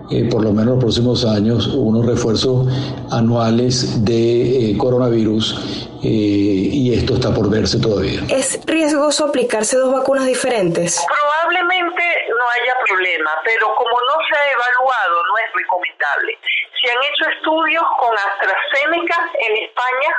eh, 0.10 0.30
por 0.32 0.42
lo 0.42 0.52
menos 0.52 0.68
en 0.68 0.70
los 0.76 0.80
próximos 0.80 1.26
años 1.26 1.68
unos 1.68 2.06
refuerzos 2.06 2.66
anuales 3.12 4.06
de 4.06 4.72
eh, 4.72 4.78
coronavirus 4.78 5.84
y 6.00 6.94
esto 6.94 7.16
está 7.16 7.34
por 7.34 7.50
verse 7.50 7.82
todavía. 7.82 8.22
¿Es 8.30 8.64
riesgoso 8.66 9.26
aplicarse 9.26 9.76
dos 9.76 9.92
vacunas 9.92 10.26
diferentes? 10.26 11.04
Probablemente 11.04 12.04
no 12.30 12.46
haya 12.48 12.74
problema, 12.88 13.32
pero 13.44 13.68
como 13.76 13.92
no 13.92 14.16
se 14.24 14.40
ha 14.40 14.46
evaluado, 14.56 15.16
no 15.28 15.38
es 15.38 15.50
recomendable. 15.52 16.38
Se 16.80 16.88
han 16.88 17.02
hecho 17.04 17.28
estudios 17.36 17.84
con 18.00 18.16
AstraZeneca 18.16 19.18
en 19.36 19.68
España 19.68 20.10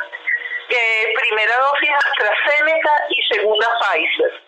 eh, 0.71 1.15
primera 1.15 1.57
dosis 1.59 1.91
AstraZeneca 1.91 2.93
y 3.09 3.35
segunda 3.35 3.67
Pfizer. 3.81 4.43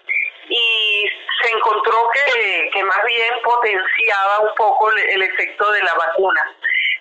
Y 0.49 1.09
se 1.43 1.51
encontró 1.53 2.11
que, 2.13 2.71
que 2.73 2.85
más 2.85 3.05
bien 3.05 3.35
potenciaba 3.45 4.41
un 4.41 4.55
poco 4.57 4.91
el, 4.91 5.23
efecto 5.23 5.71
de 5.73 5.83
la 5.83 5.95
vacuna. 5.95 6.55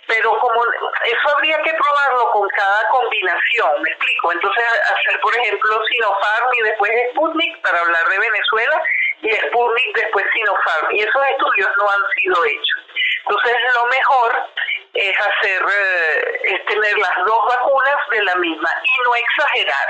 Pero 0.07 0.38
como 0.39 0.63
eso 0.63 1.29
habría 1.35 1.61
que 1.61 1.73
probarlo 1.73 2.31
con 2.31 2.47
cada 2.49 2.89
combinación, 2.89 3.81
me 3.81 3.89
explico. 3.91 4.31
Entonces 4.31 4.65
hacer, 4.91 5.19
por 5.21 5.35
ejemplo, 5.35 5.79
Sinopharm 5.85 6.53
y 6.53 6.61
después 6.61 6.91
Sputnik 7.11 7.61
para 7.61 7.79
hablar 7.79 8.07
de 8.07 8.19
Venezuela 8.19 8.81
y 9.21 9.31
Sputnik 9.31 9.95
después 9.95 10.25
Sinopharm. 10.33 10.95
Y 10.95 11.01
esos 11.01 11.27
estudios 11.27 11.69
no 11.77 11.89
han 11.89 12.01
sido 12.15 12.45
hechos. 12.45 12.79
Entonces 13.25 13.55
lo 13.75 13.85
mejor 13.88 14.49
es 14.93 15.15
hacer, 15.15 15.62
eh, 15.62 16.55
es 16.55 16.65
tener 16.65 16.98
las 16.98 17.15
dos 17.25 17.41
vacunas 17.48 18.00
de 18.12 18.24
la 18.24 18.36
misma 18.36 18.69
y 18.84 19.03
no 19.05 19.15
exagerar. 19.15 19.88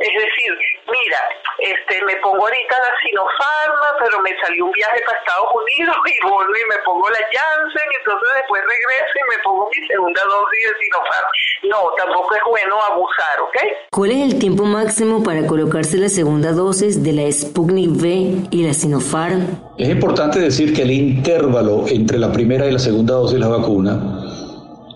Es 0.00 0.14
decir, 0.16 0.52
mira, 0.88 1.20
este, 1.58 2.02
me 2.04 2.16
pongo 2.16 2.40
ahorita 2.40 2.74
la 2.78 2.92
Sinopharm, 3.04 4.00
pero 4.00 4.20
me 4.20 4.32
salió 4.40 4.64
un 4.64 4.72
viaje 4.72 4.98
para 5.04 5.18
Estados 5.18 5.52
Unidos 5.52 5.96
y 6.08 6.26
vuelvo 6.26 6.56
y 6.56 6.68
me 6.70 6.78
pongo 6.86 7.06
la 7.10 7.20
Janssen, 7.20 7.84
y 7.84 7.96
entonces 8.00 8.28
después 8.36 8.62
regreso 8.64 9.12
y 9.12 9.36
me 9.36 9.42
pongo 9.44 9.68
mi 9.68 9.86
segunda 9.86 10.22
dosis 10.24 10.60
de 10.64 10.78
Sinopharm. 10.80 11.28
No, 11.68 11.92
tampoco 11.98 12.34
es 12.34 12.42
bueno 12.48 12.80
abusar, 12.80 13.40
¿ok? 13.42 13.56
¿Cuál 13.90 14.10
es 14.12 14.32
el 14.32 14.38
tiempo 14.38 14.64
máximo 14.64 15.22
para 15.22 15.46
colocarse 15.46 15.98
la 15.98 16.08
segunda 16.08 16.52
dosis 16.52 17.02
de 17.04 17.12
la 17.12 17.30
Sputnik 17.30 17.90
V 17.90 18.48
y 18.50 18.66
la 18.66 18.72
Sinopharm? 18.72 19.74
Es 19.76 19.88
importante 19.88 20.40
decir 20.40 20.74
que 20.74 20.80
el 20.82 20.92
intervalo 20.92 21.84
entre 21.88 22.16
la 22.16 22.32
primera 22.32 22.64
y 22.64 22.72
la 22.72 22.78
segunda 22.78 23.14
dosis 23.14 23.34
de 23.34 23.40
la 23.40 23.48
vacuna 23.48 24.19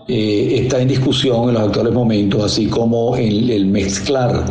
eh, 0.07 0.61
está 0.61 0.79
en 0.79 0.87
discusión 0.87 1.49
en 1.49 1.55
los 1.55 1.63
actuales 1.63 1.91
momentos, 1.91 2.43
así 2.43 2.67
como 2.67 3.15
el, 3.15 3.49
el, 3.49 3.65
mezclar 3.65 4.45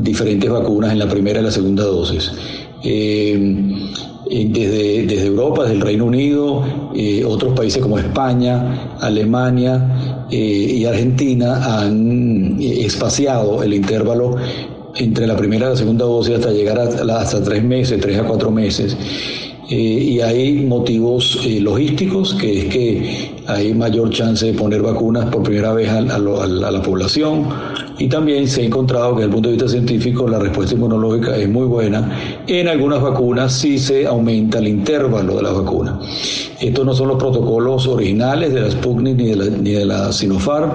diferentes 0.00 0.50
vacunas 0.50 0.92
en 0.92 0.98
la 0.98 1.08
primera 1.08 1.40
y 1.40 1.44
la 1.44 1.50
segunda 1.50 1.84
dosis. 1.84 2.30
Eh, 2.84 3.38
desde, 4.30 5.06
desde, 5.06 5.26
Europa, 5.26 5.62
desde 5.62 5.76
el 5.76 5.80
Reino 5.80 6.04
Unido, 6.04 6.62
eh, 6.94 7.24
otros 7.24 7.54
países 7.54 7.80
como 7.80 7.98
España, 7.98 8.98
Alemania 9.00 10.26
y 10.30 10.84
Argentina 10.84 11.80
han 11.80 12.58
espaciado 12.60 13.62
el 13.62 13.72
intervalo 13.72 14.36
entre 14.96 15.26
la 15.26 15.38
primera 15.38 15.68
y 15.68 15.70
la 15.70 15.76
segunda 15.76 16.04
dosis 16.04 16.34
hasta 16.34 16.50
llegar 16.50 16.78
hasta 16.78 17.42
tres 17.42 17.64
meses, 17.64 17.98
tres 17.98 18.18
a 18.18 18.24
cuatro 18.24 18.50
meses. 18.50 18.94
Y 19.70 20.20
hay 20.20 20.66
motivos 20.66 21.46
logísticos, 21.46 22.34
que 22.34 22.58
es 22.58 22.64
que 22.66 23.37
hay 23.48 23.72
mayor 23.72 24.10
chance 24.10 24.44
de 24.44 24.52
poner 24.52 24.82
vacunas 24.82 25.24
por 25.30 25.42
primera 25.42 25.72
vez 25.72 25.88
a, 25.88 26.00
la 26.02 26.82
población 26.82 27.48
y 27.98 28.06
también 28.06 28.46
se 28.46 28.60
ha 28.60 28.64
encontrado 28.64 29.16
que 29.16 29.22
desde 29.22 29.24
el 29.24 29.32
punto 29.32 29.48
de 29.48 29.54
vista 29.54 29.68
científico 29.68 30.28
la 30.28 30.38
respuesta 30.38 30.74
inmunológica 30.74 31.34
es 31.34 31.48
muy 31.48 31.64
buena. 31.64 32.42
En 32.46 32.68
algunas 32.68 33.00
vacunas 33.00 33.54
sí 33.54 33.78
se 33.78 34.06
aumenta 34.06 34.58
el 34.58 34.68
intervalo 34.68 35.36
de 35.36 35.42
la 35.42 35.52
vacuna. 35.52 35.98
Estos 36.60 36.84
no 36.84 36.92
son 36.92 37.08
los 37.08 37.16
protocolos 37.16 37.86
originales 37.86 38.52
de 38.52 38.60
la 38.60 38.70
Sputnik 38.70 39.16
ni 39.16 39.30
de 39.30 39.36
la, 39.36 39.44
ni 39.46 39.70
de 39.70 39.86
la 39.86 40.12
Sinopharm, 40.12 40.72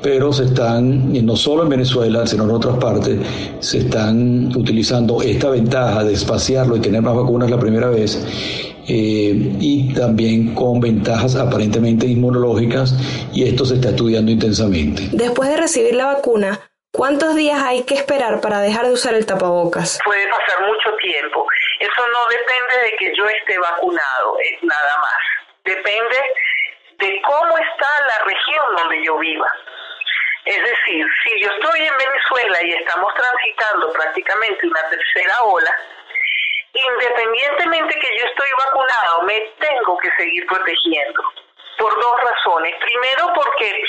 pero 0.00 0.32
se 0.32 0.44
están, 0.44 1.12
no 1.26 1.34
solo 1.34 1.64
en 1.64 1.70
Venezuela, 1.70 2.24
sino 2.26 2.44
en 2.44 2.50
otras 2.52 2.76
partes, 2.76 3.18
se 3.58 3.78
están 3.78 4.56
utilizando 4.56 5.20
esta 5.20 5.50
ventaja 5.50 6.04
de 6.04 6.12
espaciarlo 6.12 6.76
y 6.76 6.80
tener 6.80 7.02
más 7.02 7.16
vacunas 7.16 7.50
la 7.50 7.58
primera 7.58 7.88
vez, 7.88 8.73
eh, 8.88 9.32
y 9.60 9.94
también 9.94 10.54
con 10.54 10.80
ventajas 10.80 11.36
aparentemente 11.36 12.06
inmunológicas, 12.06 12.94
y 13.32 13.48
esto 13.48 13.64
se 13.64 13.74
está 13.76 13.90
estudiando 13.90 14.30
intensamente. 14.30 15.08
Después 15.12 15.48
de 15.48 15.56
recibir 15.56 15.94
la 15.94 16.06
vacuna, 16.06 16.60
¿Cuántos 16.94 17.34
días 17.34 17.60
hay 17.60 17.82
que 17.82 17.94
esperar 17.94 18.40
para 18.40 18.60
dejar 18.60 18.86
de 18.86 18.92
usar 18.92 19.14
el 19.14 19.26
tapabocas? 19.26 19.98
Puede 20.04 20.28
pasar 20.28 20.64
mucho 20.64 20.94
tiempo. 21.02 21.44
Eso 21.80 22.06
no 22.06 22.30
depende 22.30 22.84
de 22.84 22.96
que 22.96 23.16
yo 23.16 23.26
esté 23.26 23.58
vacunado, 23.58 24.38
es 24.38 24.62
nada 24.62 24.98
más. 24.98 25.18
Depende 25.64 26.16
de 27.00 27.20
cómo 27.22 27.58
está 27.58 27.88
la 28.06 28.24
región 28.24 28.76
donde 28.76 29.04
yo 29.04 29.18
viva. 29.18 29.50
Es 30.44 30.62
decir, 30.62 31.04
si 31.24 31.40
yo 31.40 31.48
estoy 31.50 31.80
en 31.80 31.94
Venezuela 31.98 32.62
y 32.62 32.72
estamos 32.74 33.12
transitando 33.14 33.90
prácticamente 33.92 34.66
una 34.68 34.88
tercera 34.88 35.42
ola, 35.42 35.76
independientemente 36.74 37.98
que 37.98 38.18
yo 38.18 38.24
estoy 38.26 38.48
vacunado, 38.66 39.22
me 39.22 39.40
tengo 39.58 39.96
que 39.98 40.10
seguir 40.16 40.46
protegiendo. 40.46 41.22
Por 41.78 42.00
dos 42.00 42.20
razones. 42.20 42.74
Primero, 42.80 43.32
porque 43.34 43.82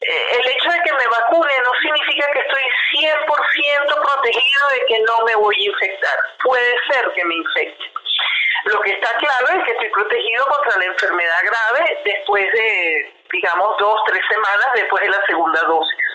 eh, 0.00 0.38
el 0.38 0.48
hecho 0.48 0.70
de 0.70 0.82
que 0.82 0.92
me 0.92 1.06
vacune 1.06 1.52
no 1.62 1.72
significa 1.82 2.30
que 2.32 2.40
estoy 2.40 2.62
100% 2.98 3.86
protegido 3.86 4.68
de 4.72 4.86
que 4.86 5.00
no 5.00 5.24
me 5.24 5.34
voy 5.36 5.54
a 5.54 5.70
infectar. 5.70 6.18
Puede 6.42 6.76
ser 6.90 7.10
que 7.12 7.24
me 7.24 7.34
infecte. 7.36 7.84
Lo 8.64 8.80
que 8.80 8.90
está 8.90 9.16
claro 9.16 9.58
es 9.58 9.64
que 9.64 9.72
estoy 9.72 9.88
protegido 9.90 10.44
contra 10.46 10.78
la 10.78 10.84
enfermedad 10.84 11.40
grave 11.42 11.98
después 12.04 12.52
de, 12.52 13.14
digamos, 13.32 13.76
dos, 13.78 14.00
tres 14.06 14.22
semanas 14.28 14.68
después 14.74 15.02
de 15.02 15.08
la 15.08 15.26
segunda 15.26 15.62
dosis. 15.62 16.09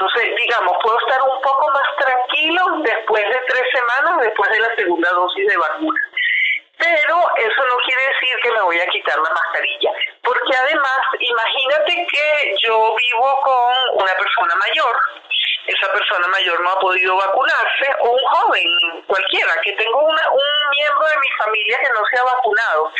Entonces, 0.00 0.34
digamos, 0.34 0.78
puedo 0.82 0.98
estar 0.98 1.20
un 1.20 1.42
poco 1.42 1.70
más 1.72 1.84
tranquilo 1.98 2.64
después 2.82 3.22
de 3.22 3.38
tres 3.48 3.64
semanas 3.70 4.22
después 4.22 4.50
de 4.50 4.60
la 4.60 4.74
segunda 4.74 5.10
dosis 5.10 5.46
de 5.46 5.56
vacuna. 5.58 6.00
Pero 6.78 7.16
eso 7.36 7.66
no 7.68 7.76
quiere 7.84 8.02
decir 8.08 8.38
que 8.42 8.50
me 8.52 8.62
voy 8.62 8.80
a 8.80 8.86
quitar 8.86 9.18
la 9.18 9.28
mascarilla, 9.28 9.92
porque 10.22 10.56
además, 10.56 11.00
imagínate 11.18 12.06
que 12.10 12.54
yo 12.64 12.96
vivo 12.96 13.40
con 13.42 14.00
una 14.00 14.14
persona 14.14 14.54
mayor 14.56 14.96
esa 15.66 15.92
persona 15.92 16.26
mayor 16.28 16.58
no 16.62 16.70
ha 16.70 16.80
podido 16.80 17.14
vacunarse, 17.16 17.94
o 18.00 18.10
un 18.10 18.24
joven, 18.24 19.04
cualquiera, 19.06 19.52
que 19.62 19.72
tengo 19.72 20.00
una, 20.00 20.30
un 20.30 20.70
miembro 20.70 21.06
de 21.06 21.18
mi 21.18 21.30
familia 21.36 21.78
que 21.78 21.92
no 21.92 22.00
se 22.10 22.18
ha 22.18 22.24
vacunado. 22.24 22.92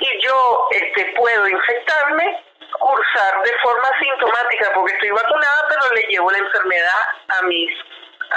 Y 0.00 0.26
yo 0.26 0.68
este, 0.72 1.14
puedo 1.16 1.48
infectarme, 1.48 2.44
cursar 2.78 3.42
de 3.42 3.58
forma 3.58 3.88
sintomática 4.00 4.72
porque 4.74 4.94
estoy 4.94 5.10
vacunada, 5.10 5.66
pero 5.68 5.92
le 5.94 6.02
llevo 6.02 6.30
la 6.30 6.38
enfermedad 6.38 7.02
a 7.28 7.42
mis, 7.42 7.70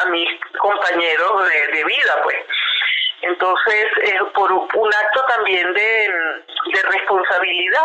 a 0.01 0.05
mis 0.07 0.29
compañeros 0.59 1.49
de, 1.49 1.67
de 1.67 1.83
vida, 1.83 2.21
pues. 2.23 2.37
Entonces, 3.21 3.85
es 4.03 4.23
por 4.33 4.51
un 4.51 4.93
acto 4.93 5.25
también 5.25 5.73
de, 5.73 6.09
de 6.73 6.83
responsabilidad 6.83 7.83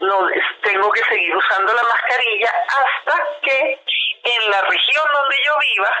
no 0.00 0.28
tengo 0.62 0.90
que 0.92 1.04
seguir 1.04 1.36
usando 1.36 1.74
la 1.74 1.82
mascarilla 1.82 2.50
hasta 2.68 3.22
que 3.42 3.80
en 4.24 4.50
la 4.50 4.62
región 4.62 5.04
donde 5.12 5.36
yo 5.44 5.52
viva 5.58 5.96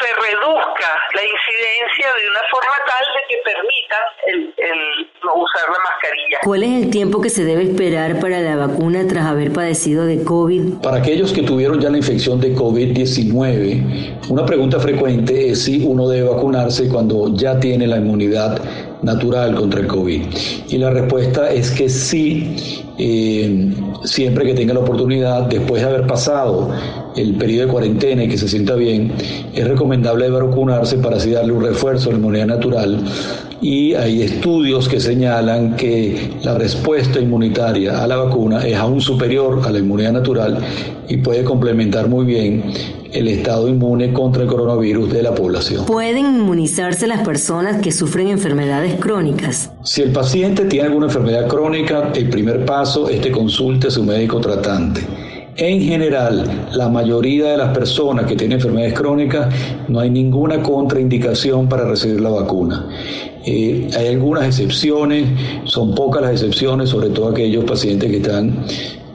se 0.00 0.08
reduzca 0.14 0.90
la 1.14 1.22
incidencia 1.22 2.06
de 2.16 2.30
una 2.30 2.40
forma 2.50 2.76
tal 2.86 3.04
de 3.14 3.20
que 3.28 3.36
permita 3.44 3.98
el, 4.26 4.54
el, 4.56 5.08
no 5.24 5.34
usar 5.34 5.68
la 5.68 5.78
mascarilla. 5.84 6.38
¿Cuál 6.42 6.62
es 6.62 6.84
el 6.84 6.90
tiempo 6.90 7.20
que 7.20 7.30
se 7.30 7.44
debe 7.44 7.62
esperar 7.64 8.18
para 8.20 8.40
la 8.40 8.56
vacuna 8.56 9.06
tras 9.08 9.26
haber 9.26 9.52
padecido 9.52 10.06
de 10.06 10.24
COVID? 10.24 10.82
Para 10.82 10.98
aquellos 10.98 11.32
que 11.32 11.42
tuvieron 11.42 11.80
ya 11.80 11.90
la 11.90 11.98
infección 11.98 12.40
de 12.40 12.54
COVID-19, 12.54 14.30
una 14.30 14.46
pregunta 14.46 14.78
frecuente 14.80 15.50
es 15.50 15.64
si 15.64 15.84
uno 15.84 16.08
debe 16.08 16.28
vacunarse 16.28 16.88
cuando 16.88 17.34
ya 17.34 17.58
tiene 17.58 17.86
la 17.86 17.98
inmunidad 17.98 18.60
natural 19.02 19.54
contra 19.54 19.80
el 19.80 19.86
COVID. 19.86 20.22
Y 20.68 20.78
la 20.78 20.90
respuesta 20.90 21.50
es 21.50 21.70
que 21.70 21.88
sí, 21.88 22.84
eh, 22.98 23.72
siempre 24.04 24.44
que 24.44 24.54
tenga 24.54 24.74
la 24.74 24.80
oportunidad, 24.80 25.42
después 25.42 25.82
de 25.82 25.88
haber 25.88 26.06
pasado 26.06 26.70
el 27.16 27.34
periodo 27.34 27.66
de 27.66 27.72
cuarentena 27.72 28.24
y 28.24 28.28
que 28.28 28.38
se 28.38 28.48
sienta 28.48 28.74
bien, 28.74 29.12
es 29.54 29.66
recomendable 29.66 30.28
vacunarse 30.30 30.98
para 30.98 31.16
así 31.16 31.30
darle 31.30 31.52
un 31.52 31.62
refuerzo 31.62 32.10
a 32.10 32.12
la 32.12 32.18
inmunidad 32.18 32.46
natural. 32.46 33.04
Y 33.62 33.94
hay 33.94 34.22
estudios 34.22 34.88
que 34.88 35.00
señalan 35.00 35.76
que 35.76 36.30
la 36.42 36.56
respuesta 36.56 37.20
inmunitaria 37.20 38.02
a 38.02 38.06
la 38.06 38.16
vacuna 38.16 38.66
es 38.66 38.74
aún 38.76 39.02
superior 39.02 39.60
a 39.64 39.70
la 39.70 39.78
inmunidad 39.78 40.12
natural 40.12 40.58
y 41.08 41.18
puede 41.18 41.44
complementar 41.44 42.08
muy 42.08 42.24
bien 42.24 42.62
el 43.12 43.28
estado 43.28 43.68
inmune 43.68 44.12
contra 44.12 44.42
el 44.42 44.48
coronavirus 44.48 45.12
de 45.12 45.22
la 45.22 45.34
población. 45.34 45.86
¿Pueden 45.86 46.26
inmunizarse 46.26 47.06
las 47.06 47.20
personas 47.22 47.80
que 47.80 47.92
sufren 47.92 48.28
enfermedades 48.28 48.96
crónicas? 48.96 49.72
Si 49.82 50.02
el 50.02 50.12
paciente 50.12 50.64
tiene 50.64 50.88
alguna 50.88 51.06
enfermedad 51.06 51.48
crónica, 51.48 52.12
el 52.14 52.28
primer 52.28 52.64
paso 52.64 53.08
es 53.08 53.20
que 53.20 53.30
consulte 53.30 53.88
a 53.88 53.90
su 53.90 54.04
médico 54.04 54.40
tratante. 54.40 55.02
En 55.56 55.82
general, 55.82 56.68
la 56.72 56.88
mayoría 56.88 57.50
de 57.50 57.56
las 57.58 57.76
personas 57.76 58.24
que 58.24 58.36
tienen 58.36 58.58
enfermedades 58.58 58.94
crónicas 58.94 59.52
no 59.88 60.00
hay 60.00 60.08
ninguna 60.08 60.62
contraindicación 60.62 61.68
para 61.68 61.84
recibir 61.84 62.20
la 62.20 62.30
vacuna. 62.30 62.88
Eh, 63.44 63.90
hay 63.96 64.06
algunas 64.08 64.44
excepciones, 64.46 65.26
son 65.64 65.94
pocas 65.94 66.22
las 66.22 66.32
excepciones, 66.32 66.88
sobre 66.90 67.10
todo 67.10 67.28
aquellos 67.28 67.64
pacientes 67.64 68.10
que 68.10 68.16
están 68.18 68.64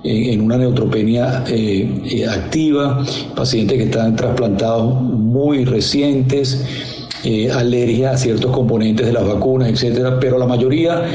en 0.06 0.42
una 0.42 0.58
neutropenia 0.58 1.44
eh, 1.48 1.90
eh, 2.06 2.28
activa, 2.28 3.04
pacientes 3.36 3.78
que 3.78 3.84
están 3.86 4.16
trasplantados 4.16 5.02
muy 5.02 5.66
recientes, 5.66 6.64
eh, 7.24 7.52
alergia 7.52 8.12
a 8.12 8.18
ciertos 8.18 8.52
componentes 8.52 9.08
de 9.08 9.14
las 9.14 9.26
vacunas, 9.26 9.70
etcétera, 9.70 10.20
pero 10.20 10.38
la 10.38 10.46
mayoría 10.46 11.06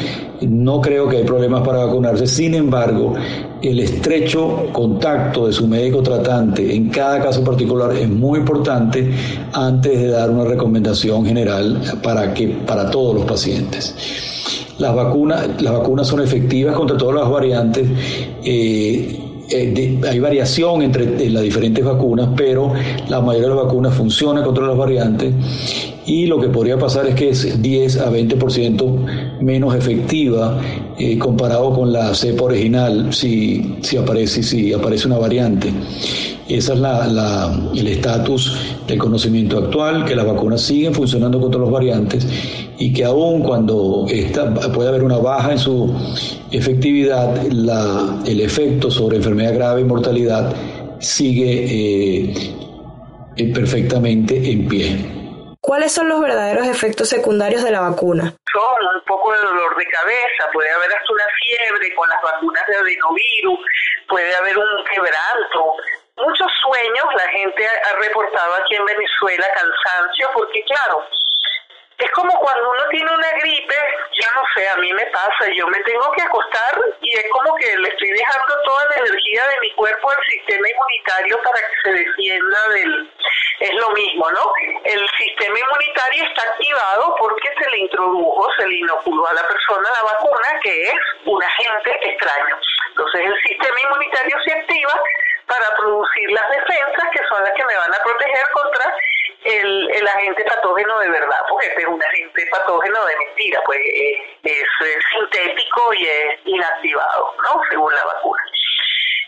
no 0.40 0.80
creo 0.80 1.08
que 1.08 1.18
hay 1.18 1.24
problemas 1.24 1.62
para 1.62 1.84
vacunarse. 1.84 2.26
Sin 2.26 2.54
embargo, 2.54 3.14
el 3.62 3.80
estrecho 3.80 4.68
contacto 4.72 5.46
de 5.46 5.52
su 5.52 5.66
médico 5.66 6.02
tratante 6.02 6.74
en 6.74 6.88
cada 6.88 7.22
caso 7.22 7.44
particular 7.44 7.92
es 7.94 8.08
muy 8.08 8.38
importante 8.38 9.10
antes 9.52 10.00
de 10.00 10.08
dar 10.08 10.30
una 10.30 10.44
recomendación 10.44 11.24
general 11.26 11.80
para 12.02 12.32
que 12.34 12.48
para 12.48 12.90
todos 12.90 13.14
los 13.16 13.24
pacientes. 13.24 13.94
Las 14.78 14.94
vacunas, 14.94 15.60
las 15.60 15.72
vacunas 15.74 16.06
son 16.06 16.22
efectivas 16.22 16.74
contra 16.74 16.96
todas 16.96 17.16
las 17.16 17.30
variantes. 17.30 17.86
Eh, 18.42 19.20
eh, 19.50 20.00
hay 20.08 20.18
variación 20.20 20.80
entre 20.82 21.28
las 21.28 21.42
diferentes 21.42 21.84
vacunas, 21.84 22.28
pero 22.36 22.72
la 23.08 23.20
mayoría 23.20 23.48
de 23.48 23.54
las 23.56 23.64
vacunas 23.64 23.94
funcionan 23.94 24.44
contra 24.44 24.66
las 24.66 24.76
variantes 24.76 25.34
y 26.06 26.26
lo 26.26 26.40
que 26.40 26.48
podría 26.48 26.78
pasar 26.78 27.06
es 27.06 27.14
que 27.14 27.30
es 27.30 27.60
10 27.60 27.98
a 27.98 28.10
20% 28.10 29.29
menos 29.40 29.74
efectiva 29.74 30.60
eh, 30.98 31.18
comparado 31.18 31.72
con 31.72 31.92
la 31.92 32.14
cepa 32.14 32.44
original 32.44 33.12
si, 33.12 33.76
si, 33.82 33.96
aparece, 33.96 34.42
si 34.42 34.72
aparece 34.72 35.06
una 35.06 35.18
variante. 35.18 35.72
Ese 36.48 36.72
es 36.72 36.78
la, 36.80 37.52
el 37.74 37.86
estatus 37.86 38.58
del 38.88 38.98
conocimiento 38.98 39.58
actual, 39.58 40.04
que 40.04 40.16
las 40.16 40.26
vacunas 40.26 40.60
siguen 40.60 40.92
funcionando 40.92 41.40
contra 41.40 41.60
los 41.60 41.70
variantes 41.70 42.26
y 42.76 42.92
que 42.92 43.04
aún 43.04 43.42
cuando 43.42 44.06
esta, 44.10 44.52
puede 44.72 44.88
haber 44.88 45.04
una 45.04 45.18
baja 45.18 45.52
en 45.52 45.58
su 45.58 45.94
efectividad, 46.50 47.40
la, 47.52 48.20
el 48.26 48.40
efecto 48.40 48.90
sobre 48.90 49.18
enfermedad 49.18 49.54
grave 49.54 49.82
y 49.82 49.84
mortalidad 49.84 50.52
sigue 50.98 52.32
eh, 53.36 53.52
perfectamente 53.54 54.50
en 54.50 54.66
pie. 54.66 55.19
¿Cuáles 55.70 55.94
son 55.94 56.08
los 56.08 56.20
verdaderos 56.20 56.66
efectos 56.66 57.08
secundarios 57.08 57.62
de 57.62 57.70
la 57.70 57.78
vacuna? 57.78 58.34
Son 58.52 58.82
un 58.92 59.04
poco 59.06 59.32
de 59.32 59.38
dolor 59.38 59.76
de 59.76 59.86
cabeza, 59.86 60.50
puede 60.52 60.68
haber 60.68 60.92
hasta 60.92 61.12
una 61.12 61.24
fiebre 61.38 61.94
con 61.94 62.08
las 62.08 62.20
vacunas 62.20 62.66
de 62.66 62.74
adenovirus, 62.74 63.60
puede 64.08 64.34
haber 64.34 64.58
un 64.58 64.84
quebranto, 64.92 65.76
muchos 66.16 66.50
sueños, 66.66 67.04
la 67.14 67.28
gente 67.28 67.64
ha 67.86 67.96
reportado 68.00 68.54
aquí 68.54 68.74
en 68.74 68.84
Venezuela 68.84 69.46
cansancio, 69.54 70.28
porque 70.34 70.60
claro, 70.64 71.06
es 72.04 72.10
como 72.12 72.32
cuando 72.38 72.70
uno 72.70 72.84
tiene 72.90 73.10
una 73.12 73.30
gripe, 73.32 73.74
yo 74.12 74.28
no 74.34 74.42
sé, 74.54 74.68
a 74.68 74.76
mí 74.76 74.92
me 74.92 75.04
pasa, 75.06 75.48
yo 75.54 75.66
me 75.68 75.78
tengo 75.80 76.10
que 76.12 76.22
acostar 76.22 76.80
y 77.00 77.16
es 77.16 77.26
como 77.30 77.54
que 77.56 77.76
le 77.76 77.88
estoy 77.88 78.10
dejando 78.10 78.62
toda 78.64 78.84
la 78.86 78.96
energía 78.96 79.46
de 79.48 79.60
mi 79.60 79.70
cuerpo 79.74 80.10
al 80.10 80.24
sistema 80.26 80.68
inmunitario 80.68 81.38
para 81.42 81.58
que 81.58 81.74
se 81.82 81.92
defienda 81.92 82.68
del... 82.68 83.12
Es 83.60 83.74
lo 83.74 83.90
mismo, 83.90 84.30
¿no? 84.30 84.52
El 84.84 85.06
sistema 85.18 85.58
inmunitario 85.58 86.24
está 86.24 86.42
activado 86.48 87.14
porque 87.18 87.48
se 87.62 87.70
le 87.70 87.78
introdujo, 87.80 88.48
se 88.56 88.66
le 88.66 88.76
inoculó 88.76 89.28
a 89.28 89.34
la 89.34 89.46
persona 89.46 89.86
la 89.90 90.12
vacuna, 90.14 90.60
que 90.62 90.84
es 90.84 90.94
un 91.26 91.42
agente 91.42 91.98
extraño. 92.00 92.56
Entonces 92.88 93.20
el 93.20 93.34
sistema 93.42 93.80
inmunitario 93.82 94.36
se 94.46 94.52
activa 94.52 94.94
para 95.46 95.76
producir 95.76 96.30
las 96.30 96.48
defensas 96.48 97.10
que 97.12 97.20
son 97.28 97.44
las 97.44 97.52
que 97.52 97.64
me 97.66 97.76
van 97.76 97.92
a 97.92 98.02
proteger 98.02 98.50
contra 98.52 98.94
el, 100.00 100.08
agente 100.08 100.44
patógeno 100.44 100.98
de 101.00 101.10
verdad, 101.10 101.40
porque 101.48 101.66
este 101.66 101.82
es 101.82 101.88
un 101.88 102.02
agente 102.02 102.46
patógeno 102.50 103.04
de 103.06 103.16
mentira, 103.16 103.60
pues 103.64 103.78
eh, 103.78 104.22
es, 104.44 104.66
sintético 105.14 105.94
y 105.94 106.06
es 106.06 106.34
inactivado, 106.44 107.34
¿no? 107.44 107.60
Según 107.70 107.94
la 107.94 108.04
vacuna. 108.04 108.42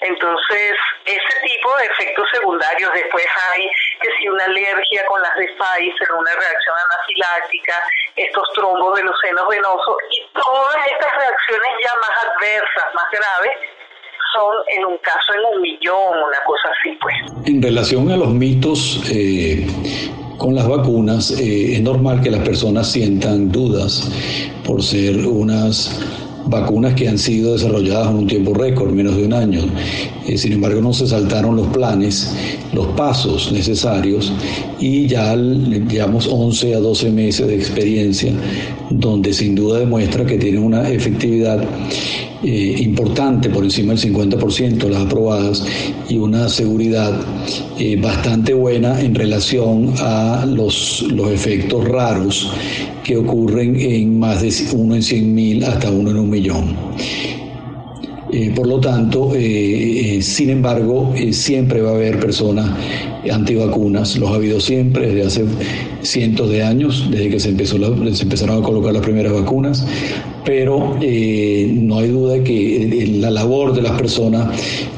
Entonces, 0.01 0.75
ese 1.05 1.41
tipo 1.47 1.77
de 1.77 1.85
efectos 1.85 2.29
secundarios, 2.33 2.93
después 2.93 3.25
hay 3.53 3.71
que 4.01 4.09
si 4.19 4.29
una 4.29 4.45
alergia 4.45 5.07
con 5.07 5.23
las 5.23 5.37
de 5.37 5.47
Pfizer, 5.47 6.13
una 6.13 6.35
reacción 6.35 6.77
anafiláctica, 6.91 7.83
estos 8.17 8.53
trombos 8.55 8.97
de 8.97 9.05
los 9.05 9.15
senos 9.21 9.47
venosos 9.47 9.97
y 10.11 10.27
todas 10.35 10.87
estas 10.91 11.13
reacciones 11.15 11.71
ya 11.85 11.95
más 12.01 12.11
adversas, 12.25 12.95
más 12.95 13.11
graves, 13.13 13.53
son 14.33 14.57
en 14.69 14.85
un 14.87 14.99
caso 14.99 15.35
en 15.35 15.55
un 15.55 15.63
millón, 15.63 16.19
una 16.19 16.43
cosa 16.45 16.69
así, 16.71 16.99
pues. 17.01 17.15
En 17.47 17.63
relación 17.63 18.11
a 18.11 18.17
los 18.17 18.29
mitos 18.29 19.01
eh, 19.13 19.67
con 20.38 20.55
las 20.55 20.68
vacunas, 20.68 21.31
eh, 21.33 21.77
es 21.77 21.83
normal 21.83 22.21
que 22.21 22.31
las 22.31 22.42
personas 22.42 22.90
sientan 22.90 23.51
dudas 23.51 24.09
por 24.64 24.83
ser 24.83 25.27
unas 25.27 26.01
vacunas 26.47 26.95
que 26.95 27.09
han 27.09 27.18
sido 27.18 27.53
desarrolladas 27.53 28.11
en 28.11 28.16
un 28.16 28.27
tiempo 28.27 28.55
récord, 28.55 28.90
menos 28.92 29.16
de 29.16 29.25
un 29.25 29.33
año. 29.33 29.61
Eh, 30.27 30.37
sin 30.37 30.53
embargo, 30.53 30.81
no 30.81 30.92
se 30.92 31.07
saltaron 31.07 31.57
los 31.57 31.68
planes, 31.68 32.35
los 32.73 32.87
pasos 32.88 33.53
necesarios 33.53 34.33
y 34.81 35.07
ya 35.07 35.35
llevamos 35.37 36.29
11 36.31 36.75
a 36.75 36.81
12 36.81 37.11
meses 37.11 37.47
de 37.47 37.55
experiencia 37.55 38.33
donde 38.90 39.33
sin 39.33 39.55
duda 39.55 39.81
demuestra 39.81 40.25
que 40.25 40.38
tiene 40.38 40.59
una 40.59 40.88
efectividad 40.88 41.62
eh, 42.44 42.76
importante, 42.81 43.48
por 43.48 43.62
encima 43.62 43.94
del 43.94 44.12
50% 44.12 44.88
las 44.88 45.02
aprobadas, 45.02 45.64
y 46.09 46.16
una 46.16 46.48
seguridad 46.48 47.12
eh, 47.78 47.96
bastante 48.00 48.52
buena 48.52 49.00
en 49.00 49.14
relación 49.14 49.94
a 50.00 50.44
los, 50.44 51.02
los 51.02 51.31
efectos 51.31 51.87
raros 51.87 52.50
que 53.05 53.16
ocurren 53.16 53.78
en 53.78 54.18
más 54.18 54.42
de 54.42 54.52
uno 54.74 54.96
en 54.96 55.02
100 55.02 55.35
mil 55.35 55.64
hasta 55.64 55.90
uno 55.90 56.11
en 56.11 56.16
un 56.16 56.31
millón. 56.31 56.76
Eh, 58.33 58.50
por 58.57 58.66
lo 58.66 58.81
tanto, 58.81 59.33
sin 60.20 60.50
embargo, 60.50 61.14
siempre 61.31 61.81
va 61.81 61.90
a 61.90 61.94
haber 61.94 62.18
personas 62.18 62.70
antivacunas, 63.31 64.16
los 64.16 64.31
ha 64.31 64.35
habido 64.35 64.59
siempre 64.59 65.12
desde 65.12 65.26
hace 65.26 65.44
cientos 66.03 66.51
de 66.51 66.62
años, 66.62 67.09
desde 67.11 67.31
que 67.31 67.41
se, 67.41 67.51
empezó 67.51 67.77
se 68.15 68.23
empezaron 68.23 68.62
a 68.62 68.67
colocar 68.67 68.93
las 68.93 69.03
primeras 69.03 69.33
vacunas, 69.33 69.87
pero 70.45 70.97
eh, 71.01 71.71
no 71.73 71.99
hay 71.99 72.09
duda 72.09 72.43
que 72.43 72.83
eh, 72.83 73.07
la 73.19 73.31
labor 73.31 73.73
de 73.75 73.83
las 73.83 73.93
personas 73.93 74.49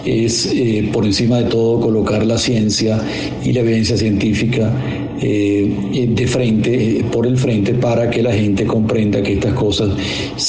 es, 0.05 0.47
eh, 0.47 0.89
por 0.93 1.05
encima 1.05 1.39
de 1.39 1.45
todo, 1.45 1.81
colocar 1.81 2.25
la 2.25 2.39
ciencia 2.39 3.01
y 3.43 3.53
la 3.53 3.61
evidencia 3.61 3.97
científica 3.97 4.73
de 5.21 6.27
frente, 6.27 7.03
por 7.11 7.27
el 7.27 7.39
frente, 7.39 7.73
para 7.73 8.11
que 8.11 8.23
la 8.23 8.33
gente 8.33 8.67
comprenda 8.67 9.23
que 9.23 9.35
estas 9.35 9.55
cosas 9.55 9.89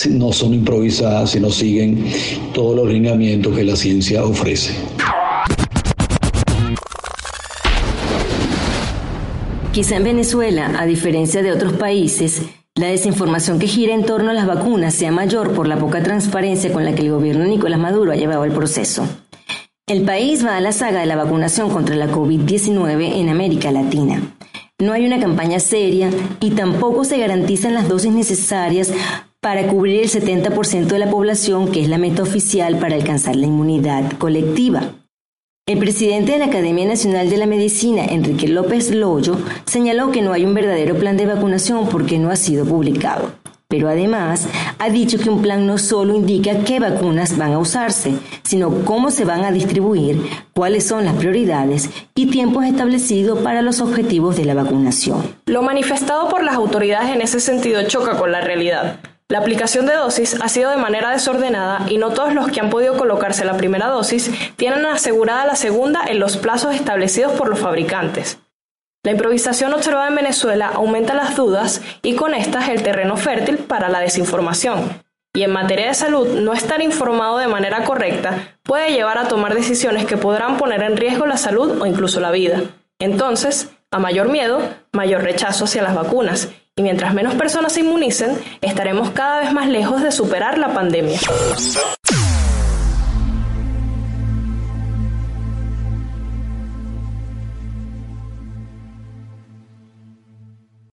no 0.10 0.34
son 0.34 0.54
improvisadas, 0.54 1.32
sino 1.32 1.50
siguen 1.50 2.04
todos 2.54 2.76
los 2.76 2.92
lineamientos 2.92 3.56
que 3.56 3.64
la 3.64 3.76
ciencia 3.76 4.26
ofrece. 4.26 4.74
Quizá 9.76 9.98
en 9.98 10.06
Venezuela, 10.06 10.72
a 10.80 10.86
diferencia 10.86 11.44
de 11.44 11.52
otros 11.52 11.74
países, 11.74 12.44
la 12.76 12.88
desinformación 12.88 13.60
que 13.60 13.68
gira 13.68 13.94
en 13.94 14.06
torno 14.06 14.30
a 14.30 14.34
las 14.34 14.48
vacunas 14.48 14.94
sea 14.94 15.12
mayor 15.12 15.52
por 15.52 15.68
la 15.68 15.78
poca 15.78 16.02
transparencia 16.02 16.72
con 16.72 16.86
la 16.86 16.96
que 16.96 17.02
el 17.02 17.12
gobierno 17.12 17.44
de 17.44 17.50
Nicolás 17.50 17.78
Maduro 17.78 18.14
ha 18.14 18.16
llevado 18.16 18.46
el 18.46 18.54
proceso. 18.54 19.06
El 19.86 20.04
país 20.04 20.46
va 20.46 20.56
a 20.56 20.62
la 20.62 20.72
saga 20.72 21.02
de 21.02 21.06
la 21.08 21.18
vacunación 21.18 21.70
contra 21.70 21.98
la 21.98 22.08
COVID-19 22.08 23.20
en 23.20 23.28
América 23.28 23.70
Latina. 23.70 24.22
No 24.80 24.94
hay 24.94 25.06
una 25.06 25.20
campaña 25.20 25.60
seria 25.60 26.10
y 26.40 26.52
tampoco 26.52 27.04
se 27.04 27.18
garantizan 27.18 27.74
las 27.74 27.90
dosis 27.90 28.14
necesarias 28.14 28.94
para 29.42 29.68
cubrir 29.68 30.04
el 30.04 30.10
70% 30.10 30.86
de 30.86 31.00
la 31.00 31.10
población, 31.10 31.70
que 31.70 31.82
es 31.82 31.90
la 31.90 31.98
meta 31.98 32.24
oficial 32.24 32.80
para 32.80 32.96
alcanzar 32.96 33.36
la 33.36 33.48
inmunidad 33.48 34.10
colectiva. 34.20 34.94
El 35.68 35.80
presidente 35.80 36.34
de 36.34 36.38
la 36.38 36.46
Academia 36.46 36.86
Nacional 36.86 37.28
de 37.28 37.38
la 37.38 37.48
Medicina, 37.48 38.06
Enrique 38.06 38.48
López 38.48 38.92
Loyo, 38.92 39.36
señaló 39.66 40.12
que 40.12 40.22
no 40.22 40.32
hay 40.32 40.46
un 40.46 40.54
verdadero 40.54 40.94
plan 40.94 41.18
de 41.18 41.26
vacunación 41.26 41.90
porque 41.90 42.20
no 42.20 42.30
ha 42.30 42.36
sido 42.36 42.66
publicado. 42.66 43.32
Pero 43.68 43.90
además 43.90 44.48
ha 44.78 44.92
dicho 44.92 45.18
que 45.18 45.32
un 45.32 45.42
plan 45.42 45.66
no 45.66 45.80
solo 45.80 46.14
indica 46.14 46.60
qué 46.60 46.80
vacunas 46.80 47.36
van 47.36 47.54
a 47.54 47.58
usarse, 47.58 48.14
sino 48.44 48.86
cómo 48.86 49.10
se 49.10 49.26
van 49.26 49.44
a 49.44 49.52
distribuir, 49.52 50.22
cuáles 50.54 50.86
son 50.86 51.04
las 51.04 51.16
prioridades 51.16 51.90
y 52.14 52.28
tiempos 52.28 52.66
establecidos 52.66 53.40
para 53.40 53.64
los 53.64 53.82
objetivos 53.82 54.38
de 54.38 54.46
la 54.46 54.54
vacunación. 54.54 55.36
Lo 55.48 55.64
manifestado 55.64 56.30
por 56.30 56.44
las 56.44 56.54
autoridades 56.54 57.10
en 57.10 57.24
ese 57.24 57.40
sentido 57.40 57.82
choca 57.88 58.20
con 58.20 58.32
la 58.32 58.42
realidad. 58.42 59.00
La 59.28 59.40
aplicación 59.40 59.88
de 59.88 59.96
dosis 59.96 60.40
ha 60.40 60.50
sido 60.50 60.70
de 60.70 60.78
manera 60.78 61.10
desordenada 61.10 61.88
y 61.90 61.98
no 61.98 62.12
todos 62.12 62.36
los 62.36 62.52
que 62.52 62.60
han 62.60 62.70
podido 62.70 62.96
colocarse 62.96 63.44
la 63.44 63.58
primera 63.58 63.88
dosis 63.88 64.30
tienen 64.56 64.86
asegurada 64.86 65.46
la 65.46 65.56
segunda 65.56 66.02
en 66.06 66.20
los 66.20 66.38
plazos 66.38 66.76
establecidos 66.76 67.34
por 67.34 67.50
los 67.50 67.58
fabricantes. 67.58 68.38
La 69.04 69.12
improvisación 69.12 69.74
observada 69.74 70.10
en 70.10 70.16
Venezuela 70.16 70.72
aumenta 70.76 71.16
las 71.16 71.36
dudas 71.36 71.82
y 72.04 72.16
con 72.16 72.36
estas 72.36 72.70
el 72.70 72.84
terreno 72.84 73.18
fértil 73.18 73.58
para 73.58 73.90
la 73.90 74.00
desinformación. 74.00 75.04
Y 75.34 75.42
en 75.42 75.52
materia 75.52 75.88
de 75.88 75.96
salud, 75.96 76.28
no 76.40 76.54
estar 76.54 76.82
informado 76.84 77.40
de 77.40 77.48
manera 77.48 77.84
correcta 77.84 78.56
puede 78.62 78.92
llevar 78.92 79.18
a 79.18 79.28
tomar 79.28 79.56
decisiones 79.56 80.06
que 80.06 80.18
podrán 80.18 80.58
poner 80.58 80.84
en 80.84 80.98
riesgo 80.98 81.26
la 81.26 81.38
salud 81.38 81.82
o 81.82 81.88
incluso 81.88 82.20
la 82.20 82.30
vida. 82.30 82.62
Entonces, 83.00 83.72
a 83.90 83.98
mayor 83.98 84.30
miedo, 84.30 84.62
mayor 84.92 85.24
rechazo 85.24 85.66
hacia 85.66 85.82
las 85.82 85.96
vacunas 85.96 86.50
y 86.78 86.82
mientras 86.82 87.14
menos 87.14 87.36
personas 87.36 87.72
se 87.72 87.80
inmunicen, 87.80 88.38
estaremos 88.60 89.12
cada 89.12 89.40
vez 89.40 89.54
más 89.54 89.70
lejos 89.70 90.02
de 90.02 90.12
superar 90.12 90.58
la 90.58 90.74
pandemia. 90.74 91.18